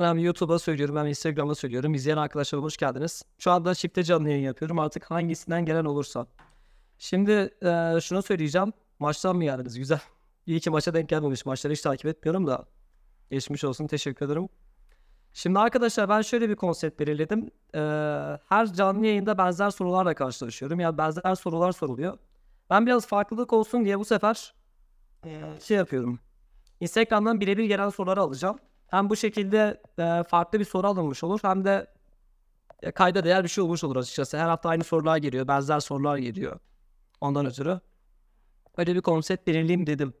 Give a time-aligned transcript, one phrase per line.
[0.00, 1.94] Hem YouTube'a söylüyorum hem Instagram'a söylüyorum.
[1.94, 3.22] İzleyen arkadaşlar hoş geldiniz.
[3.38, 4.78] Şu anda çifte canlı yayın yapıyorum.
[4.78, 6.26] Artık hangisinden gelen olursa.
[6.98, 7.30] Şimdi
[7.62, 8.72] eee, şunu söyleyeceğim.
[8.98, 9.78] Maçtan mı geldiniz?
[9.78, 10.00] Güzel.
[10.46, 11.46] İyi ki maça denk gelmemiş.
[11.46, 12.64] Maçları hiç takip etmiyorum da.
[13.30, 13.86] Geçmiş olsun.
[13.86, 14.48] Teşekkür ederim.
[15.32, 17.50] Şimdi arkadaşlar ben şöyle bir konsept belirledim.
[17.74, 17.80] Eee,
[18.48, 20.80] her canlı yayında benzer sorularla karşılaşıyorum.
[20.80, 22.18] Yani benzer sorular soruluyor.
[22.70, 24.54] Ben biraz farklılık olsun diye bu sefer
[25.62, 26.20] şey yapıyorum.
[26.80, 28.58] Instagram'dan birebir gelen soruları alacağım.
[28.86, 31.86] Hem bu şekilde eee, farklı bir soru alınmış olur hem de
[32.82, 34.38] e, kayda değer bir şey olmuş olur açıkçası.
[34.38, 36.58] Her hafta aynı sorular geliyor, benzer sorular geliyor.
[37.20, 37.80] Ondan ötürü
[38.76, 40.14] öyle bir konsept belirleyeyim dedim.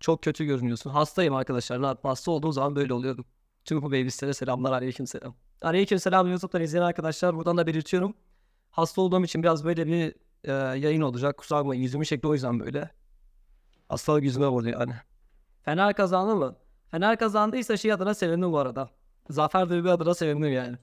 [0.00, 0.90] Çok kötü görünüyorsun.
[0.90, 1.96] Hastayım arkadaşlar.
[2.02, 3.24] Hasta olduğum zaman böyle oluyorum.
[3.64, 4.72] Tüm bu babysitlere selamlar.
[4.72, 5.34] Aleyküm selam.
[5.62, 7.36] Aleyküm selam YouTube'dan izleyen arkadaşlar.
[7.36, 8.14] Buradan da belirtiyorum.
[8.70, 11.36] Hasta olduğum için biraz böyle bir e, yayın olacak.
[11.38, 11.82] Kusura bakmayın.
[11.82, 12.90] Yüzümün şekli o yüzden böyle.
[13.88, 14.94] Hastalık yüzüme vurdu yani.
[15.62, 16.56] Fener kazandı mı?
[16.90, 18.90] Fener kazandıysa şey adına sevindim bu arada.
[19.30, 20.76] Zafer Duygu adına sevindim yani.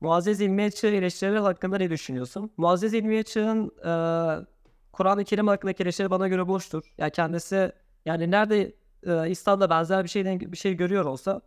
[0.00, 2.52] Muazzez İlmiye Çığ eleştirileri hakkında ne düşünüyorsun?
[2.56, 4.46] Muazzez İlmiye Çığ'ın eee,
[4.92, 6.82] Kur'an-ı Kerim hakkındaki eleştirileri bana göre boştur.
[6.98, 7.72] Yani kendisi
[8.04, 8.74] yani nerede
[9.06, 11.40] eee, İslam'da benzer bir şeyden bir şey görüyor olsa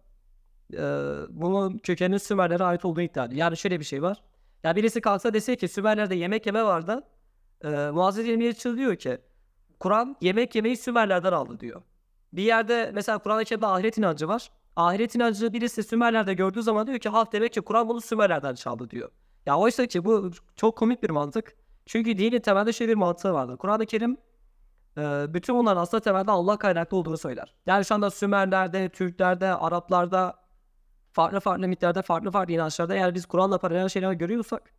[0.74, 0.80] eee
[1.30, 3.40] bunun kökeninin Sümerlere ait olduğu iddia ediyor.
[3.40, 4.24] Yani şöyle bir şey var.
[4.64, 7.04] Ya birisi kalksa dese ki Sümerler'de yemek yeme vardı.
[7.64, 9.18] Eee Muazzez İlmiye Çığ diyor ki
[9.80, 11.82] Kur'an yemek yemeyi Sümerlerden aldı diyor.
[12.34, 14.52] Bir yerde mesela Kur'an-ı Kerim'de ahiret inancı var.
[14.76, 18.90] Ahiret inancı birisi Sümerler'de gördüğü zaman diyor ki halk demek ki Kur'an bunu Sümerlerden çaldı
[18.90, 19.10] diyor.
[19.46, 21.56] Ya oysa ki bu çok komik bir mantık.
[21.86, 23.58] Çünkü dinin temelde şöyle bir mantığı vardır.
[23.58, 24.18] Kur'an-ı Kerim
[24.98, 27.56] e, bütün bunların aslında temelde Allah kaynaklı olduğunu söyler.
[27.66, 30.36] Yani şu anda Sümerler'de, Türklerde, Araplarda
[31.12, 34.74] farklı farklı mitlerde, farklı farklı inançlarda eğer biz Kur'an'la paralel şeyler görüyorsak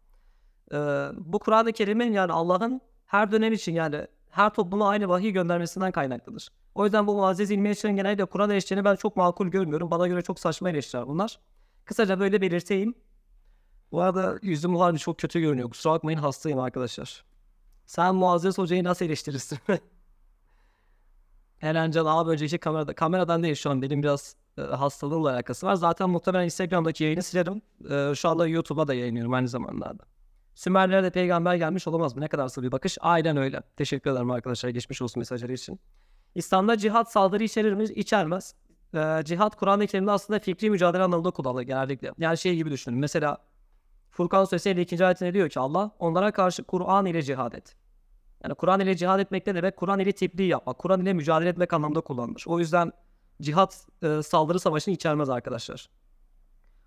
[0.73, 0.77] e,
[1.17, 6.49] bu Kur'an-ı Kerim'in yani Allah'ın her dönem için yani her topluma aynı vahiy göndermesinden kaynaklıdır.
[6.75, 9.91] O yüzden bu muazzez ilmi eleştirilerin genellikle Kur'an eleştirilerini ben çok makul görmüyorum.
[9.91, 11.41] Bana göre çok saçma eleştiriler bunlar.
[11.85, 12.95] Kısaca böyle belirteyim.
[13.93, 15.71] Bu arada yüzüm harbi çok kötü görünüyor.
[15.71, 17.25] Kusura bakmayın hastayım arkadaşlar.
[17.87, 19.59] Sen Muazzez Hoca'yı nasıl eleştirirsin?
[21.63, 22.95] Erencan abi önceki kamerada.
[22.95, 25.75] Kameradan değil şu an benim biraz e, hastalığımla alakası var.
[25.75, 27.63] Zaten muhtemelen Instagram'daki yayını silerim.
[27.91, 30.10] E, şu anda YouTube'a da yayınlıyorum aynı zamanlarda.
[30.61, 32.23] Sümerlere de peygamber gelmiş olamaz mı?
[32.23, 32.99] Ne kadar sığ bir bakış.
[33.01, 33.63] Aynen öyle.
[33.77, 34.71] Teşekkür ederim arkadaşlar.
[34.71, 35.81] Geçmiş olsun mesajları için.
[36.35, 37.85] İslam'da cihat saldırı içerir mi?
[37.85, 38.55] İçermez.
[38.95, 42.13] Ee, cihat Kur'an-ı Kerim'de aslında fikri mücadele anlamında kullanılır genellikle.
[42.19, 42.99] Yani şey gibi düşünün.
[42.99, 43.39] Mesela
[44.11, 45.07] Furkan Suresi 52.
[45.07, 47.77] ayetinde diyor ki Allah onlara karşı Kur'an ile cihad et.
[48.45, 49.77] Yani Kur'an ile cihad etmek ne demek?
[49.77, 52.45] Kur'an ile tebliğ yapmak, Kur'an ile mücadele etmek anlamında kullanılır.
[52.47, 52.93] O yüzden
[53.43, 55.91] cihat e, saldırı savaşını içermez arkadaşlar.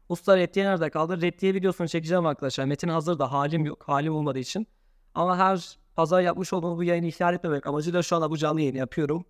[0.10, 1.22] Usta reddiye nerede kaldı?
[1.22, 2.66] Reddiye videosunu çekeceğim arkadaşlar.
[2.66, 3.84] Metin hazır da halim yok.
[3.88, 4.68] Halim olmadığı için.
[5.16, 8.78] Ama her pazar yapmış olduğum bu yayını ihlal etmemek amacıyla şu anda bu canlı yayını
[8.78, 9.26] yapıyorum.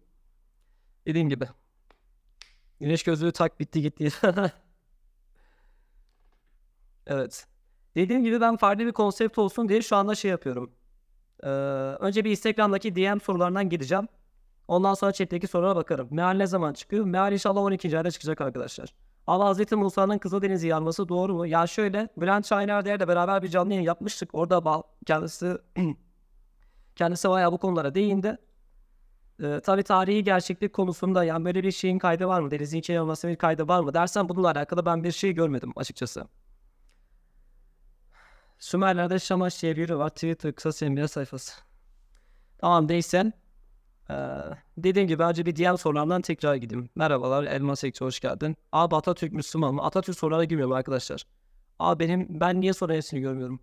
[1.08, 1.48] Dediğim gibi.
[2.80, 4.10] Güneş gözlüğü tak bitti gitti.
[7.08, 7.48] evet.
[7.96, 10.72] Dediğim gibi ben farklı bir konsept olsun diye şu anda şey yapıyorum.
[11.44, 11.48] Ee,
[12.00, 14.08] önce bir Instagram'daki DM sorularından gideceğim.
[14.68, 16.08] Ondan sonra chat'teki sorulara bakarım.
[16.12, 17.06] Meal ne zaman çıkıyor?
[17.06, 17.98] Meal inşallah 12.
[17.98, 18.94] ayda çıkacak arkadaşlar.
[19.28, 21.48] Allah Hazreti Musa'nın Kızıldeniz'i yanması doğru mu?
[21.48, 24.30] Ya şöyle Bülent Şahiner'de beraber bir canlı yayın yapmıştık.
[24.34, 25.58] Orada kendisi
[26.96, 28.38] kendisi bayağı bu konulara değindi.
[29.44, 32.52] Ee, tabii tarihi gerçeklik konusunda yani böyle bir şeyin kaydı var mı?
[32.52, 36.28] Denizin içine olması bir kaydı var mı dersen bununla alakalı ben bir şey görmedim açıkçası.
[38.60, 40.10] Sümerler'de Şamaş diye biri var.
[40.10, 41.62] Twitter kısa semya sayfası.
[42.58, 43.34] Tamam değilsen.
[44.10, 44.14] Ee,
[44.78, 46.90] dediğim gibi önce bir DM sorularından tekrar gideyim.
[46.96, 48.58] Merhabalar Elmas Sektör hoş geldin.
[48.72, 49.84] Abi Atatürk Müslüman mı?
[49.84, 51.24] Atatürk sorulara girmiyorum arkadaşlar.
[51.80, 53.60] Abi benim ben niye soru hepsini görmüyorum?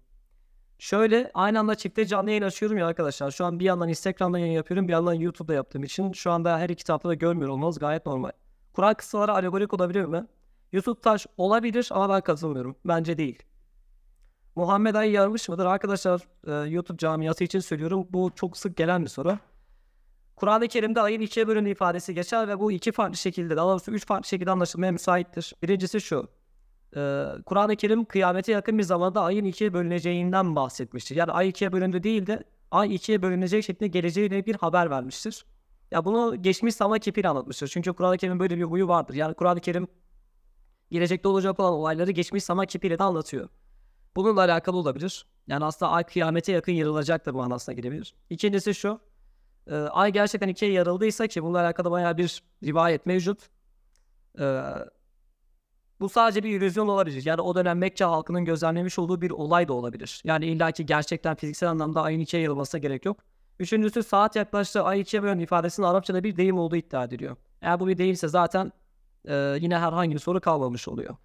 [0.78, 3.30] Şöyle aynı anda çifte canlı yayın açıyorum ya arkadaşlar.
[3.30, 6.68] Şu an bir yandan Instagram'da yayın yapıyorum bir yandan YouTube'da yaptığım için şu anda her
[6.68, 8.30] iki tarafta da görmüyor olmanız gayet normal.
[8.72, 10.26] Kur'an kıssaları alegorik olabilir mi?
[10.72, 12.76] YouTube taş olabilir ama ben katılmıyorum.
[12.84, 13.42] Bence değil.
[14.56, 15.66] Muhammed Ay yarmış mıdır?
[15.66, 18.06] Arkadaşlar e, YouTube camiası için söylüyorum.
[18.10, 19.38] Bu çok sık gelen bir soru.
[20.40, 24.06] Kur'an-ı Kerim'de ayın ikiye bölündüğü ifadesi geçer ve bu iki farklı şekilde, daha doğrusu üç
[24.06, 25.54] farklı şekilde anlaşılmaya müsaittir.
[25.62, 26.28] Birincisi şu.
[26.96, 31.16] e, Kur'an-ı Kerim kıyamete yakın bir zamanda ayın ikiye bölüneceğinden bahsetmiştir.
[31.16, 35.44] Yani ay ikiye bölündü değil de ay ikiye bölünecek şeklinde geleceğiyle bir haber vermiştir.
[35.90, 37.68] Ya bunu geçmiş zaman kipiyle anlatmıştır.
[37.68, 39.14] Çünkü Kur'an-ı Kerim'in böyle bir huyu vardır.
[39.14, 39.88] Yani Kur'an-ı Kerim
[40.90, 43.48] gelecekte olacak olan olayları geçmiş zaman kipiyle de anlatıyor.
[44.16, 45.26] Bununla alakalı olabilir.
[45.46, 48.14] Yani aslında ay kıyamete yakın yarılacaktır manasına gelebilir.
[48.30, 49.00] İkincisi şu.
[49.66, 53.48] E, ay gerçekten ikiye yarıldıysa ki bununla alakalı bayağı bir rivayet mevcut.
[54.38, 54.62] E,
[56.00, 57.26] bu sadece bir illüzyon olabilir.
[57.26, 60.22] Yani o dönem Mekke halkının gözlemlemiş olduğu bir olay da olabilir.
[60.24, 63.16] Yani illaki gerçekten fiziksel anlamda ayın ikiye yarılmasına gerek yok.
[63.58, 67.36] Üçüncüsü saat yaklaştı ay ikiye bölün ifadesinin Arapçada bir deyim olduğu iddia ediliyor.
[67.62, 68.72] Eğer bu bir değilse zaten
[69.28, 71.16] e, yine herhangi bir soru kalmamış oluyor.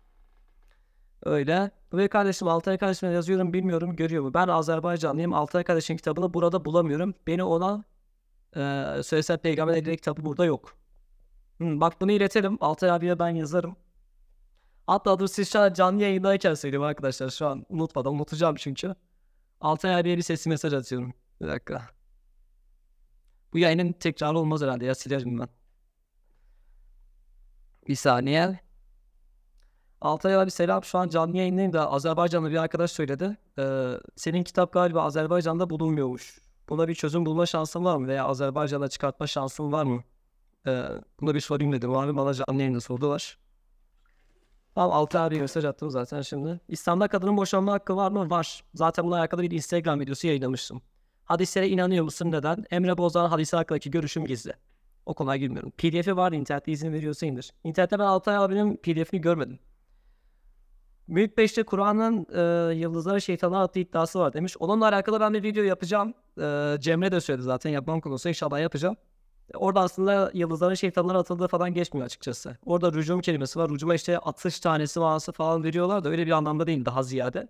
[1.23, 1.71] Öyle.
[1.93, 4.33] Ve kardeşim Altay kardeşime yazıyorum bilmiyorum görüyor mu?
[4.33, 5.33] Ben Azerbaycanlıyım.
[5.33, 7.13] Altay kardeşin kitabını burada bulamıyorum.
[7.27, 7.83] Beni ona
[8.55, 10.77] e, söylesem peygamber edildiği kitabı burada yok.
[11.61, 12.57] Hı, bak bunu iletelim.
[12.61, 13.75] Altay abiye ben yazarım.
[14.87, 17.29] Hatta dur siz şu an canlı yayındayken söyleyeyim arkadaşlar.
[17.29, 18.95] Şu an unutmadan unutacağım çünkü.
[19.61, 21.13] Altay abiye bir sesli mesaj atıyorum.
[21.41, 21.89] Bir dakika.
[23.53, 25.49] Bu yayının tekrarı olmaz herhalde ya silerim ben.
[27.87, 28.59] Bir saniye.
[30.01, 30.83] Altay abi selam.
[30.83, 33.37] Şu an canlı yayındayım da Azerbaycanlı bir arkadaş söyledi.
[33.59, 36.44] Ee, senin kitap galiba Azerbaycan'da bulunmuyormuş.
[36.69, 38.07] Buna bir çözüm bulma şansın var mı?
[38.07, 40.03] Veya Azerbaycan'a çıkartma şansın var mı?
[40.67, 40.85] Ee,
[41.21, 41.95] buna bir sorayım dedim.
[41.95, 43.37] Abi bana canlı sordular.
[44.75, 46.59] Tamam Altay abi mesaj attım zaten şimdi.
[46.67, 48.29] İslam'da kadının boşanma hakkı var mı?
[48.29, 48.63] Var.
[48.73, 50.81] Zaten bununla alakalı bir Instagram videosu yayınlamıştım.
[51.23, 52.31] Hadislere inanıyor musun?
[52.31, 52.65] Neden?
[52.71, 54.53] Emre Bozan hadise hakkındaki görüşüm gizli.
[55.05, 55.71] O konuya girmiyorum.
[55.71, 57.53] PDF'i var internette izin veriyorsa indir.
[57.63, 59.59] İnternette ben Altay abinin PDF'ini görmedim.
[61.07, 64.57] Büyük Beş'te Kur'an'ın e, yıldızlara şeytanlar attığı iddiası var demiş.
[64.59, 66.13] Onunla alakalı ben bir video yapacağım.
[66.41, 68.95] E, Cemre de söyledi zaten yapmam konusu inşallah yapacağım.
[69.53, 72.57] Orada aslında yıldızlara şeytanlar atıldığı falan geçmiyor açıkçası.
[72.65, 73.69] Orada rücum kelimesi var.
[73.69, 77.47] Rücuma işte atış tanesi manası falan veriyorlar da öyle bir anlamda değil daha ziyade.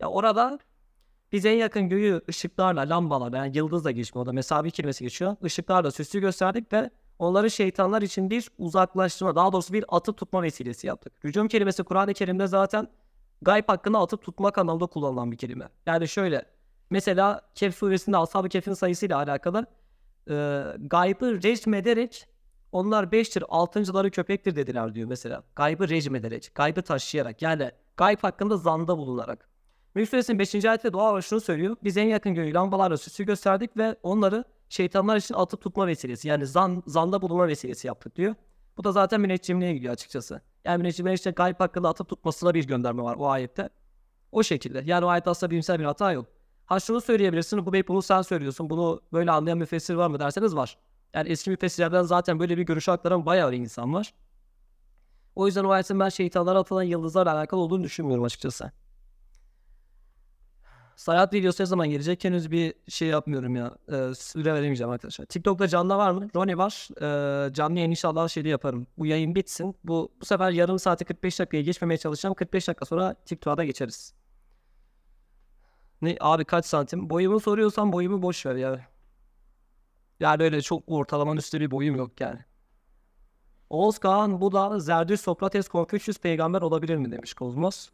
[0.00, 0.58] Ya orada
[1.32, 4.22] biz en yakın göğü ışıklarla, lambalarla yani yıldızla geçmiyor.
[4.22, 5.36] Orada mesabi kelimesi geçiyor.
[5.44, 6.90] Işıklarla süslü gösterdik ve
[7.22, 11.12] onları şeytanlar için bir uzaklaştırma, daha doğrusu bir atıp tutma vesilesi yaptık.
[11.24, 12.88] Rücum kelimesi Kur'an-ı Kerim'de zaten
[13.42, 15.68] gayb hakkında atıp tutmak anlamda kullanılan bir kelime.
[15.86, 16.44] Yani şöyle,
[16.90, 19.66] mesela Kehf suresinde Ashab-ı Kehf'in sayısıyla alakalı
[20.30, 22.26] e, gaybı rejim ederek
[22.72, 25.42] onlar beştir, altıncıları köpektir dediler diyor mesela.
[25.56, 29.48] Gaybı rejim ederek, gaybı taşıyarak yani gayb hakkında zanda bulunarak.
[29.94, 30.64] Mülk Suresinin 5.
[30.64, 31.76] ayette dua şunu söylüyor.
[31.84, 36.46] Biz en yakın göğü lambalarla süsü gösterdik ve onları şeytanlar için atıp tutma vesilesi yani
[36.46, 38.34] zan, zanda bulunma vesilesi yaptık diyor.
[38.76, 40.40] Bu da zaten müneccimliğe gidiyor açıkçası.
[40.64, 43.68] Yani müneccimliğe işte gayb hakkında atıp tutmasına bir gönderme var o ayette.
[44.32, 44.82] O şekilde.
[44.86, 46.26] Yani o ayette aslında bilimsel bir hata yok.
[46.66, 47.66] Ha şunu söyleyebilirsin.
[47.66, 48.70] Bu bey bunu sen söylüyorsun.
[48.70, 50.78] Bunu böyle anlayan müfessir var mı derseniz var.
[51.14, 54.14] Yani eski müfessirlerden zaten böyle bir görüşü aktaran bayağı bir insan var.
[55.34, 58.72] O yüzden o ayetin ben şeytanlara atılan yıldızlarla alakalı olduğunu düşünmüyorum açıkçası.
[60.96, 62.24] Sayat videosu ne zaman gelecek?
[62.24, 63.74] Henüz bir şey yapmıyorum ya.
[63.88, 65.26] Ee, süre veremeyeceğim arkadaşlar.
[65.26, 66.28] TikTok'ta canlı var mı?
[66.34, 66.88] Roni var.
[67.48, 68.86] Ee, canlı yayın inşallah şeyde yaparım.
[68.98, 69.76] Bu yayın bitsin.
[69.84, 72.34] Bu, bu sefer yarım saati 45 dakikaya geçmemeye çalışacağım.
[72.34, 74.14] 45 dakika sonra TikTok'a da geçeriz.
[76.02, 77.10] Ne abi kaç santim?
[77.10, 78.80] Boyumu soruyorsan boyumu boş ver ya.
[80.20, 82.38] Yani öyle çok ortalamanın üstü bir boyum yok yani.
[83.70, 87.88] Oğuz Kağan bu da Zerdüş, Sokrates, Konfüçyüs peygamber olabilir mi demiş Kozmos.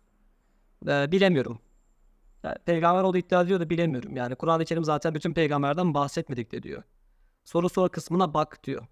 [0.86, 1.58] Ee, bilemiyorum.
[2.48, 4.16] Yani peygamber olduğu iddia ediyor da bilemiyorum.
[4.16, 6.82] Yani Kur'an-ı Kerim zaten bütün peygamberden bahsetmedik de diyor.
[7.44, 8.86] Soru soru kısmına bak diyor.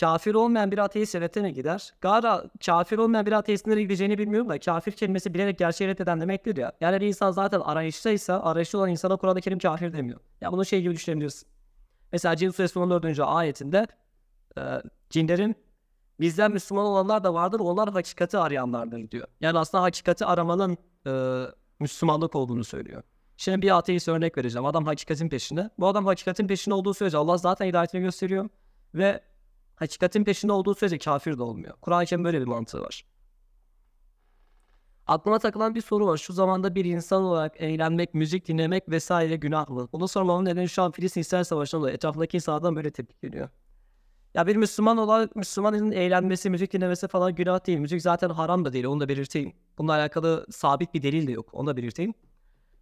[0.00, 1.94] Kafir olmayan bir ateist cennete mi gider?
[2.00, 6.56] Gara kafir olmayan bir ateistin nereye gideceğini bilmiyorum da kafir kelimesi bilerek gerçeği reddeden demektir
[6.56, 6.72] ya.
[6.80, 10.20] Yani bir insan zaten arayıştaysa arayışta olan insana Kur'an-ı Kerim kafir demiyor.
[10.40, 11.48] Ya bunu şey gibi düşünebilirsin.
[12.12, 13.20] Mesela Cin Suresi 14.
[13.20, 13.86] ayetinde
[14.58, 14.62] e,
[15.10, 15.56] cinlerin
[16.20, 19.26] bizden Müslüman olanlar da vardır onlar hakikati arayanlardır diyor.
[19.40, 21.44] Yani aslında hakikati aramanın e,
[21.80, 23.02] Müslümanlık olduğunu söylüyor.
[23.36, 24.66] Şimdi bir ateist örnek vereceğim.
[24.66, 25.70] Adam hakikatin peşinde.
[25.78, 28.48] Bu adam hakikatin peşinde olduğu sürece Allah zaten hidayetini gösteriyor.
[28.94, 29.20] Ve
[29.76, 31.74] hakikatin peşinde olduğu sürece kafir de olmuyor.
[31.80, 33.04] Kur'an-ı Kerim böyle bir mantığı var.
[35.06, 36.16] Aklıma takılan bir soru var.
[36.16, 39.88] Şu zamanda bir insan olarak eğlenmek, müzik dinlemek vesaire günah mı?
[39.92, 43.48] Bunu sormamın nedeni şu an Filistin İsrail Savaşı'nda etrafındaki insanlardan böyle tepki geliyor.
[44.34, 47.78] Ya bir Müslüman olarak Müslümanın eğlenmesi, müzik dinlemesi falan günah değil.
[47.78, 48.84] Müzik zaten haram da değil.
[48.84, 49.52] Onu da belirteyim.
[49.78, 51.48] Bununla alakalı sabit bir delil de yok.
[51.52, 52.14] Onu da belirteyim.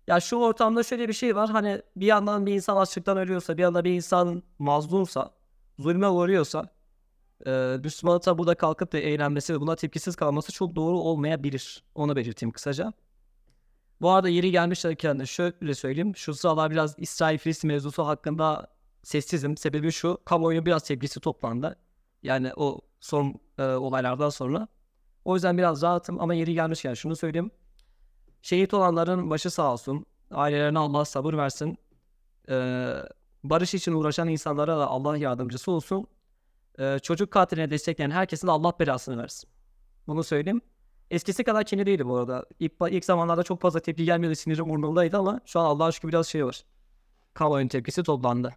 [0.06, 1.50] Ya şu ortamda şöyle bir şey var.
[1.50, 5.30] Hani bir yandan bir insan açlıktan ölüyorsa, bir yandan bir insan mazlumsa,
[5.78, 6.68] zulme uğruyorsa,
[7.46, 7.50] e,
[7.84, 11.84] Müslümanın tabi burada kalkıp da eğlenmesi ve buna tepkisiz kalması çok doğru olmayabilir.
[11.94, 12.92] Onu belirteyim kısaca.
[14.00, 16.16] Bu arada yeri gelmişken şöyle söyleyeyim.
[16.16, 18.66] Şu sıralar biraz İsrail-Filistin mevzusu hakkında
[19.02, 19.56] sessizim.
[19.56, 21.76] Sebebi şu, kamuoyu biraz tepkisi toplandı.
[22.22, 24.68] Yani o son e, olaylardan sonra.
[25.24, 27.50] O yüzden biraz rahatım ama yeri gelmişken şunu söyleyeyim.
[28.42, 30.06] Şehit olanların başı sağ olsun.
[30.30, 31.78] Ailelerine Allah sabır versin.
[32.48, 32.94] Ee,
[33.44, 36.06] barış için uğraşan insanlara da Allah yardımcısı olsun.
[36.78, 39.50] Ee, çocuk katiline destekleyen herkesin de Allah belasını versin.
[40.06, 40.60] Bunu söyleyeyim.
[41.10, 42.46] Eskisi kadar kinli değilim bu arada.
[42.58, 46.26] İlk, ilk zamanlarda çok fazla tepki gelmedi sinirim burnumdaydı ama şu an Allah'a şükür biraz
[46.26, 46.64] şey var.
[47.34, 48.54] Kamuoyunun tepkisi toplandı.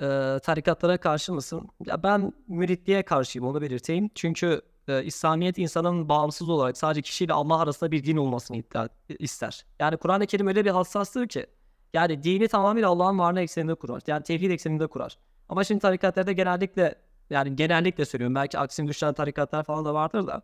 [0.00, 1.68] Ee, tarikatlara karşı mısın?
[1.86, 4.10] Ya ben müritliğe karşıyım onu belirteyim.
[4.14, 8.88] Çünkü e, İslamiyet insanın bağımsız olarak sadece kişiyle Allah arasında bir din olmasını iddia,
[9.18, 9.66] ister.
[9.80, 11.46] Yani Kur'an-ı Kerim öyle bir hassastır ki
[11.94, 14.02] yani dini tamamıyla Allah'ın varlığı ekseninde kurar.
[14.06, 15.18] Yani tevhid ekseninde kurar.
[15.48, 16.94] Ama şimdi tarikatlarda genellikle
[17.30, 18.34] Yani genellikle söylüyorum.
[18.34, 20.42] Belki aksini düşen tarikatlar falan da vardır da.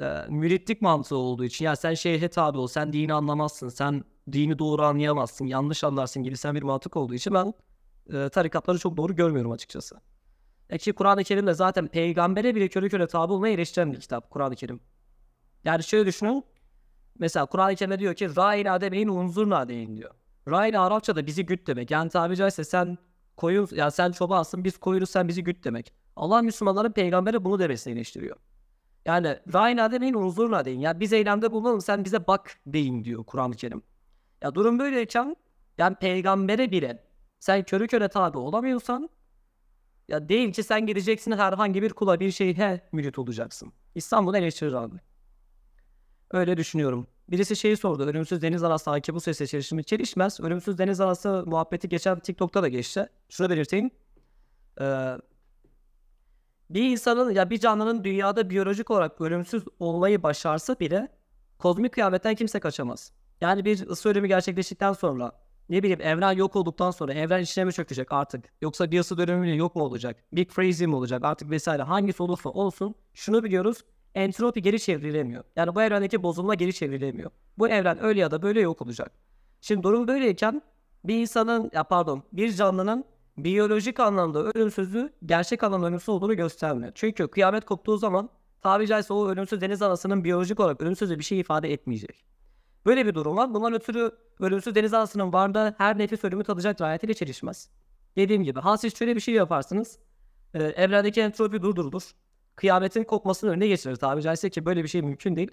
[0.00, 1.64] E, müritlik mantığı olduğu için.
[1.64, 2.66] Ya sen şeyhe tabi ol.
[2.66, 3.68] Sen dini anlamazsın.
[3.68, 5.46] Sen dini doğru anlayamazsın.
[5.46, 7.54] Yanlış anlarsın gibi sen bir mantık olduğu için ben
[8.12, 10.00] e, tarikatları çok doğru görmüyorum açıkçası.
[10.70, 14.80] E Kur'an-ı Kerim'de zaten peygambere bile köre köre tabi olmaya eleştiren bir kitap Kur'an-ı Kerim.
[15.64, 16.44] Yani şöyle düşünün.
[17.18, 20.10] Mesela Kur'an-ı Kerim'de diyor ki Ra'ina demeyin unzurna deyin diyor.
[20.48, 21.90] Ra'ina Arapçada bizi güt demek.
[21.90, 22.98] Yani tabi caizse sen
[23.36, 25.92] koyun ya sen çobansın biz koyunuz sen bizi güt demek.
[26.16, 28.36] Allah Müslümanların peygambere bunu demesini eleştiriyor.
[29.06, 30.80] Yani Ra'ina demeyin unzurna deyin.
[30.80, 33.82] Ya biz eylemde bulunalım sen bize bak deyin diyor Kur'an-ı Kerim.
[34.42, 35.36] Ya durum böyleyken
[35.78, 37.07] yani peygambere bile
[37.40, 39.10] sen körü köre tabi olamıyorsan
[40.08, 43.72] ya değil ki sen gideceksin herhangi bir kula bir şeyhe mürit olacaksın.
[43.94, 44.96] İslam bunu eleştirir abi.
[46.30, 47.06] Öyle düşünüyorum.
[47.28, 48.06] Birisi şeyi sordu.
[48.06, 49.84] Ölümsüz deniz anası hakim bu sesle çelişir mi?
[49.84, 50.40] Çelişmez.
[50.40, 53.08] Ölümsüz deniz anası muhabbeti geçen TikTok'ta da geçti.
[53.28, 53.90] Şunu belirteyim.
[54.80, 55.16] Ee,
[56.70, 61.08] bir insanın ya bir canlının dünyada biyolojik olarak ölümsüz olmayı başarsa bile
[61.58, 63.12] kozmik kıyametten kimse kaçamaz.
[63.40, 65.32] Yani bir ısı ölümü gerçekleştikten sonra
[65.68, 68.44] ne bileyim evren yok olduktan sonra evren içine mi çökecek artık?
[68.62, 70.16] Yoksa bir ısı dönümüyle yok mu olacak?
[70.32, 73.84] Big Freeze mi olacak artık vesaire hangisi olursa olsun şunu biliyoruz
[74.14, 75.44] entropi geri çevrilemiyor.
[75.56, 77.30] Yani bu evrendeki bozulma geri çevrilemiyor.
[77.58, 79.12] Bu evren öyle ya da böyle yok olacak.
[79.60, 80.62] Şimdi durum böyleyken
[81.04, 83.04] bir insanın ya pardon bir canlının
[83.38, 86.92] biyolojik anlamda ölümsüzlüğü gerçek anlamda ölümsüz olduğunu göstermiyor.
[86.94, 91.40] Çünkü kıyamet koptuğu zaman tabi caizse o ölümsüz deniz anasının biyolojik olarak ölümsüz bir şey
[91.40, 92.24] ifade etmeyecek.
[92.86, 93.54] Böyle bir durum var.
[93.54, 97.70] Bundan ötürü ölümsüz deniz anasının varlığı her nefis ölümü tadacak ayetiyle çelişmez.
[98.16, 99.98] Dediğim gibi ha siz şöyle bir şey yaparsınız.
[100.54, 102.02] E, evrendeki entropi durdurulur.
[102.56, 105.50] Kıyametin kopmasının önüne geçirir tabi caizse ki böyle bir şey mümkün değil.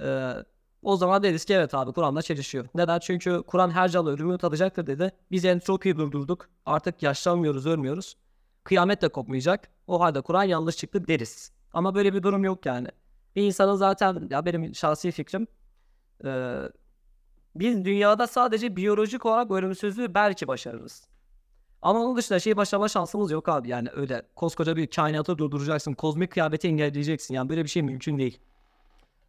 [0.00, 0.32] E,
[0.82, 2.66] o zaman deriz ki evet abi Kur'an'la çelişiyor.
[2.74, 2.98] Neden?
[2.98, 5.12] Çünkü Kur'an her canlı ölümü tadacaktır dedi.
[5.30, 6.48] Biz entropiyi durdurduk.
[6.66, 8.16] Artık yaşlanmıyoruz, ölmüyoruz.
[8.64, 9.68] Kıyamet de kopmayacak.
[9.86, 11.52] O halde Kur'an yanlış çıktı deriz.
[11.72, 12.88] Ama böyle bir durum yok yani.
[13.36, 15.46] Bir insanın zaten ya benim şahsi fikrim
[16.24, 16.62] ee,
[17.54, 21.08] biz dünyada sadece biyolojik olarak ölümsüzlüğü belki başarırız.
[21.82, 23.68] Ama onun dışında şey başarma şansımız yok abi.
[23.68, 25.92] Yani öyle koskoca bir kainatı durduracaksın.
[25.92, 27.34] Kozmik kıyafeti engelleyeceksin.
[27.34, 28.38] Yani böyle bir şey mümkün değil.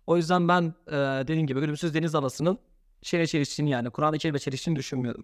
[0.08, 0.92] O yüzden ben e,
[1.28, 2.60] dediğim gibi ölümsüz deniz anasının
[3.02, 5.24] şeye çeliştiğini yani Kur'an-ı Kerim'e çeliştiğini düşünmüyorum.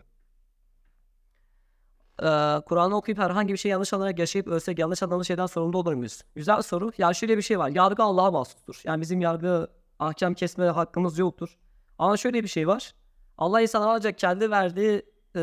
[2.21, 5.93] Ee, Kur'an'ı okuyup herhangi bir şey yanlış anlayarak yaşayıp ölsek yanlış anladığımız şeyden sorumlu olur
[5.93, 6.21] muyuz?
[6.35, 6.91] Güzel soru.
[6.97, 7.69] Ya şöyle bir şey var.
[7.69, 8.81] Yargı Allah'a mahsustur.
[8.83, 9.67] Yani bizim yargı
[10.07, 11.57] ahkam kesme hakkımız yoktur.
[11.97, 12.93] Ama şöyle bir şey var.
[13.37, 15.03] Allah insana ancak kendi verdiği
[15.35, 15.39] e,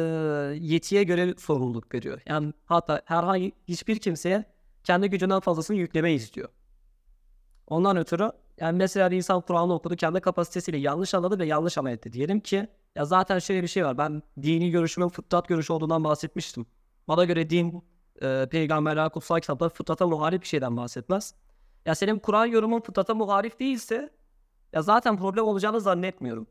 [0.60, 2.20] yetiye göre sorumluluk veriyor.
[2.26, 4.44] Yani hatta herhangi hiçbir kimseye
[4.84, 6.48] kendi gücünden fazlasını yükleme istiyor.
[7.66, 11.92] Ondan ötürü yani mesela bir insan Kur'an'ı okudu kendi kapasitesiyle yanlış anladı ve yanlış amel
[11.92, 12.12] etti.
[12.12, 13.98] Diyelim ki ya zaten şöyle bir şey var.
[13.98, 16.66] Ben dini görüşümün fıtrat görüşü olduğundan bahsetmiştim.
[17.08, 17.84] Bana göre din,
[18.22, 21.34] e, peygamberler, kutsal kitaplar fıtrata muharif bir şeyden bahsetmez.
[21.86, 24.10] Ya senin Kur'an yorumun fıtrata muharif değilse
[24.72, 26.46] ya zaten problem olacağını zannetmiyorum.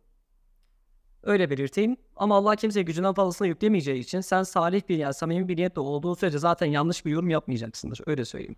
[1.24, 1.98] Öyle belirteyim.
[2.16, 6.16] Ama Allah kimseye gücünden fazlasını yüklemeyeceği için sen salih bir yani samimi bir niyetle olduğu
[6.16, 8.02] sürece zaten yanlış bir yorum yapmayacaksındır.
[8.06, 8.56] Öyle söyleyeyim.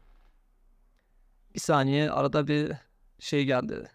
[1.56, 2.74] Bir saniye arada bir
[3.20, 3.88] şey geldi.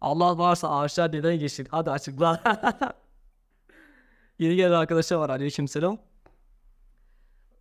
[0.00, 1.66] Allah varsa ağaçlar neden yeşil?
[1.70, 2.42] Hadi açıkla.
[4.38, 5.98] Yeni gelen arkadaşa var aleykümselam.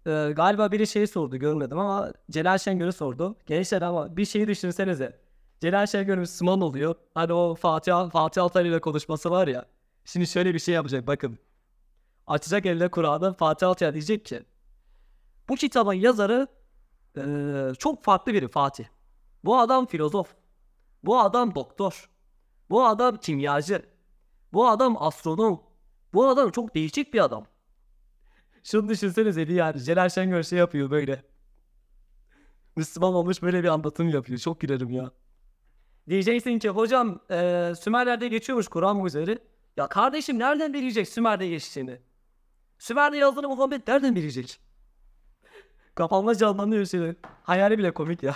[0.08, 3.36] Ee, galiba biri şey sordu görmedim ama Celal Şengör'ü sordu.
[3.46, 5.25] Gençler ama bir şeyi düşünsenize.
[5.62, 6.96] Celal Şengör Müslüman oluyor.
[7.14, 9.66] Hani o Fatih, Fatih Altaylı ile konuşması var ya.
[10.06, 11.40] Şimdi şöyle bir şey yapacak bakın.
[12.28, 14.44] Açacak eline Kur'an'ı Fatih Altaylı diyecek ki.
[15.50, 16.48] Bu kitabın yazarı
[17.18, 18.86] ee, çok farklı biri Fatih.
[19.44, 20.36] Bu adam filozof.
[21.04, 22.10] Bu adam doktor.
[22.70, 23.86] Bu adam kimyacı.
[24.54, 25.64] Bu adam astronom.
[26.14, 27.46] Bu adam çok değişik bir adam.
[28.64, 31.24] Şunu düşünsenize bir yani Celal Şengör şey yapıyor böyle.
[32.76, 34.40] Müslüman olmuş böyle bir anlatım yapıyor.
[34.40, 35.12] Çok gülerim ya.
[36.10, 39.40] Diyeceksin ki hocam e, Sümerler'de geçiyormuş Kur'an mucizeleri.
[39.78, 42.00] Ya kardeşim nereden bilecek Sümer'de geçtiğini?
[42.80, 44.60] Sümer'de yazdığını Muhammed nereden bilecek?
[45.96, 47.16] Kafamda canlanıyor şimdi.
[47.44, 48.36] Hayali bile komik ya.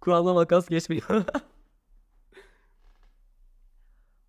[0.00, 1.04] Kur'an'la makas geçmiyor.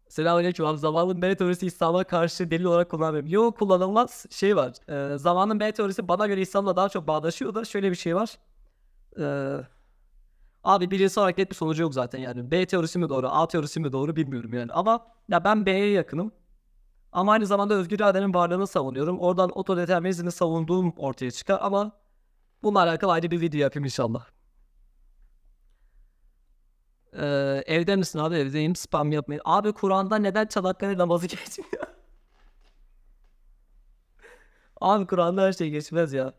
[0.09, 0.77] Selamünaleyküm abi.
[0.77, 3.29] Zamanın B teorisi İslam'a karşı delil olarak kullanmıyorum.
[3.29, 4.73] Yok kullanılmaz şey var.
[4.89, 8.37] Ee, zamanın B teorisi bana göre İslam'la daha çok bağdaşıyor da şöyle bir şey var.
[9.19, 9.57] Ee,
[10.67, 12.51] abi bilimsel olarak net bir sonucu yok zaten yani.
[12.51, 14.71] B teorisi mi doğru, A teorisi mi doğru bilmiyorum yani.
[14.73, 16.31] Ama ya ben B'ye yakınım.
[17.11, 19.19] Ama aynı zamanda özgür iradenin varlığını savunuyorum.
[19.19, 21.91] Oradan otodeterminizmi savunduğum ortaya çıkar ama
[22.63, 24.25] bununla alakalı ayrı bir video yapayım inşallah.
[27.13, 28.35] Ee, evde misin abi?
[28.35, 28.75] Evdeyim.
[28.75, 29.41] Spam yapmayın.
[29.45, 31.83] Abi Kur'an'da neden Çanakkale namazı geçmiyor?
[34.81, 36.33] abi Kur'an'da her şey geçmez ya.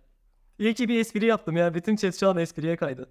[0.58, 1.74] İyi ki bir espri yaptım ya.
[1.74, 3.10] Bütün chat şu an espriye kaydı.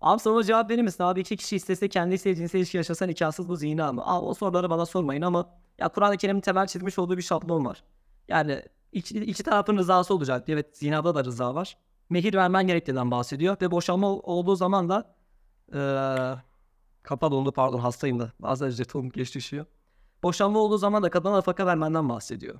[0.00, 1.04] Abi sana cevap verir misin?
[1.04, 4.02] Abi iki kişi istese kendi istediği cinsel ilişki yaşasa nikahsız bu zina mı?
[4.06, 7.82] Abi o soruları bana sormayın ama ya Kur'an-ı Kerim'in temel çizmiş olduğu bir şablon var.
[8.28, 10.48] Yani iki, iki tarafın rızası olacak.
[10.48, 11.76] Evet zinada da rıza var.
[12.10, 13.56] Mehir vermen gerektiğinden bahsediyor.
[13.62, 15.14] Ve boşanma ol- olduğu zaman da
[15.74, 16.42] eee
[17.02, 18.32] kapalı oldu pardon hastayım da.
[18.40, 19.66] Bazen jetonum geç düşüyor.
[20.22, 22.58] Boşanma olduğu zaman da kadına nafaka vermenden bahsediyor.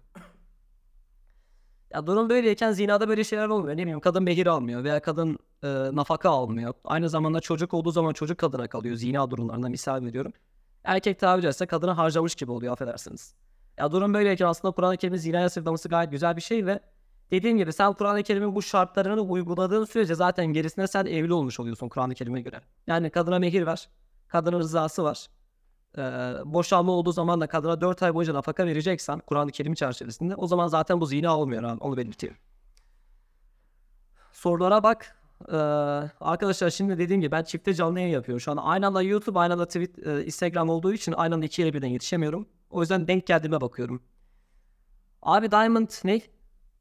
[1.95, 3.77] Ya durum böyleyken zinada böyle şeyler olmuyor.
[3.77, 6.75] Ne bileyim kadın mehir almıyor veya kadın e, nafaka almıyor.
[6.85, 8.97] Aynı zamanda çocuk olduğu zaman çocuk kadına kalıyor.
[8.97, 10.33] Zina durumlarında misal veriyorum.
[10.85, 13.35] Erkek tabiri caizse kadını harcamış gibi oluyor affedersiniz.
[13.79, 16.81] Ya durum böyleyken aslında Kur'an-ı Kerim'in zinaya sırtlaması gayet güzel bir şey ve
[17.31, 21.89] dediğim gibi sen Kur'an-ı Kerim'in bu şartlarını uyguladığın sürece zaten gerisine sen evli olmuş oluyorsun
[21.89, 22.61] Kur'an-ı Kerim'e göre.
[22.87, 23.89] Yani kadına mehir ver.
[24.29, 25.27] Kadının rızası var.
[25.99, 26.03] Ee,
[26.45, 30.67] boşanma olduğu zaman da kadına 4 ay boyunca nafaka vereceksen Kur'an-ı Kerim çerçevesinde o zaman
[30.67, 32.37] zaten bu zina olmuyor abi onu belirteyim.
[34.33, 35.20] Sorulara bak.
[35.49, 35.57] Ee,
[36.21, 38.41] arkadaşlar şimdi dediğim gibi ben çifte canlı yayın yapıyorum.
[38.41, 41.63] Şu an aynı anda YouTube, aynı anda Twitter, e, Instagram olduğu için aynı anda iki
[41.63, 42.47] yere birden yetişemiyorum.
[42.71, 44.03] O yüzden denk geldiğime bakıyorum.
[45.23, 46.21] Abi Diamond ne?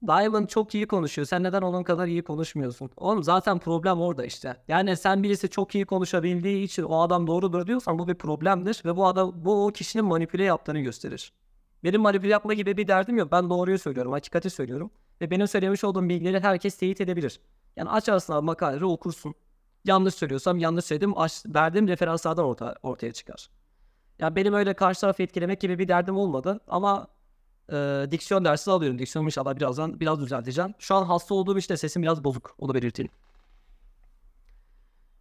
[0.07, 1.25] Diamond çok iyi konuşuyor.
[1.25, 2.89] Sen neden onun kadar iyi konuşmuyorsun?
[2.97, 4.57] Oğlum zaten problem orada işte.
[4.67, 8.95] Yani sen birisi çok iyi konuşabildiği için o adam doğrudur diyorsan bu bir problemdir ve
[8.95, 11.33] bu adam bu o kişinin manipüle yaptığını gösterir.
[11.83, 13.31] Benim manipüle yapma gibi bir derdim yok.
[13.31, 17.39] Ben doğruyu söylüyorum, hakikati söylüyorum ve benim söylemiş olduğum bilgileri herkes teyit edebilir.
[17.75, 19.35] Yani açarsın abi makaleleri okursun.
[19.85, 21.17] Yanlış söylüyorsam yanlış söyledim.
[21.17, 23.49] Aç, verdiğim referanslardan orta, ortaya çıkar.
[24.19, 27.07] Ya benim öyle karşı tarafı etkilemek gibi bir derdim olmadı ama
[27.71, 28.99] e, diksiyon dersi alıyorum.
[28.99, 30.73] Diksiyonumu inşallah birazdan biraz düzelteceğim.
[30.79, 32.55] Şu an hasta olduğum işte sesim biraz bozuk.
[32.59, 33.11] Onu belirteyim.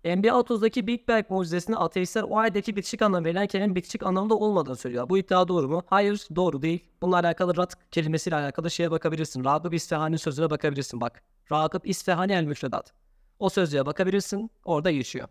[0.04, 4.76] NBA 30'daki Big Bang mucizesini ateistler o aydaki bitişik anlamı verilen kelimenin bitişik anlamında olmadığını
[4.76, 5.08] söylüyor.
[5.08, 5.82] Bu iddia doğru mu?
[5.86, 6.84] Hayır doğru değil.
[7.02, 9.44] Bununla alakalı rat kelimesiyle alakalı şeye bakabilirsin.
[9.44, 11.22] Ragıp İsfahani sözüne bakabilirsin bak.
[11.52, 12.92] Ragıp İsfahani el müfredat.
[13.38, 14.50] O sözlüğe bakabilirsin.
[14.64, 15.28] Orada geçiyor.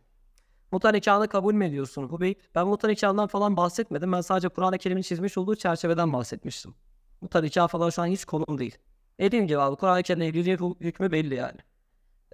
[0.72, 2.36] Muta nikahını kabul mü ediyorsun Hubeyb?
[2.56, 4.12] Ben muta nikahından falan bahsetmedim.
[4.12, 6.76] Ben sadece Kur'an-ı çizmiş olduğu çerçeveden bahsetmiştim.
[7.22, 8.78] Muta nikah falan şu an hiç konum değil.
[9.20, 11.58] Dediğim gibi abi Kur'an-ı Kerim'in hükmü belli yani.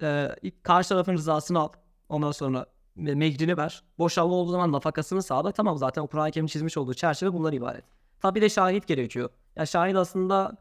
[0.02, 0.30] Ee,
[0.62, 1.68] karşı tarafın rızasını al.
[2.08, 3.82] Ondan sonra me- mehrini ver.
[3.98, 5.52] Boşanma olduğu zaman nafakasını sağla.
[5.52, 7.84] Tamam zaten Kur'an-ı Kerim'in çizmiş olduğu çerçeve bundan ibaret.
[8.20, 9.30] Tabi de şahit gerekiyor.
[9.56, 10.56] Ya şahit aslında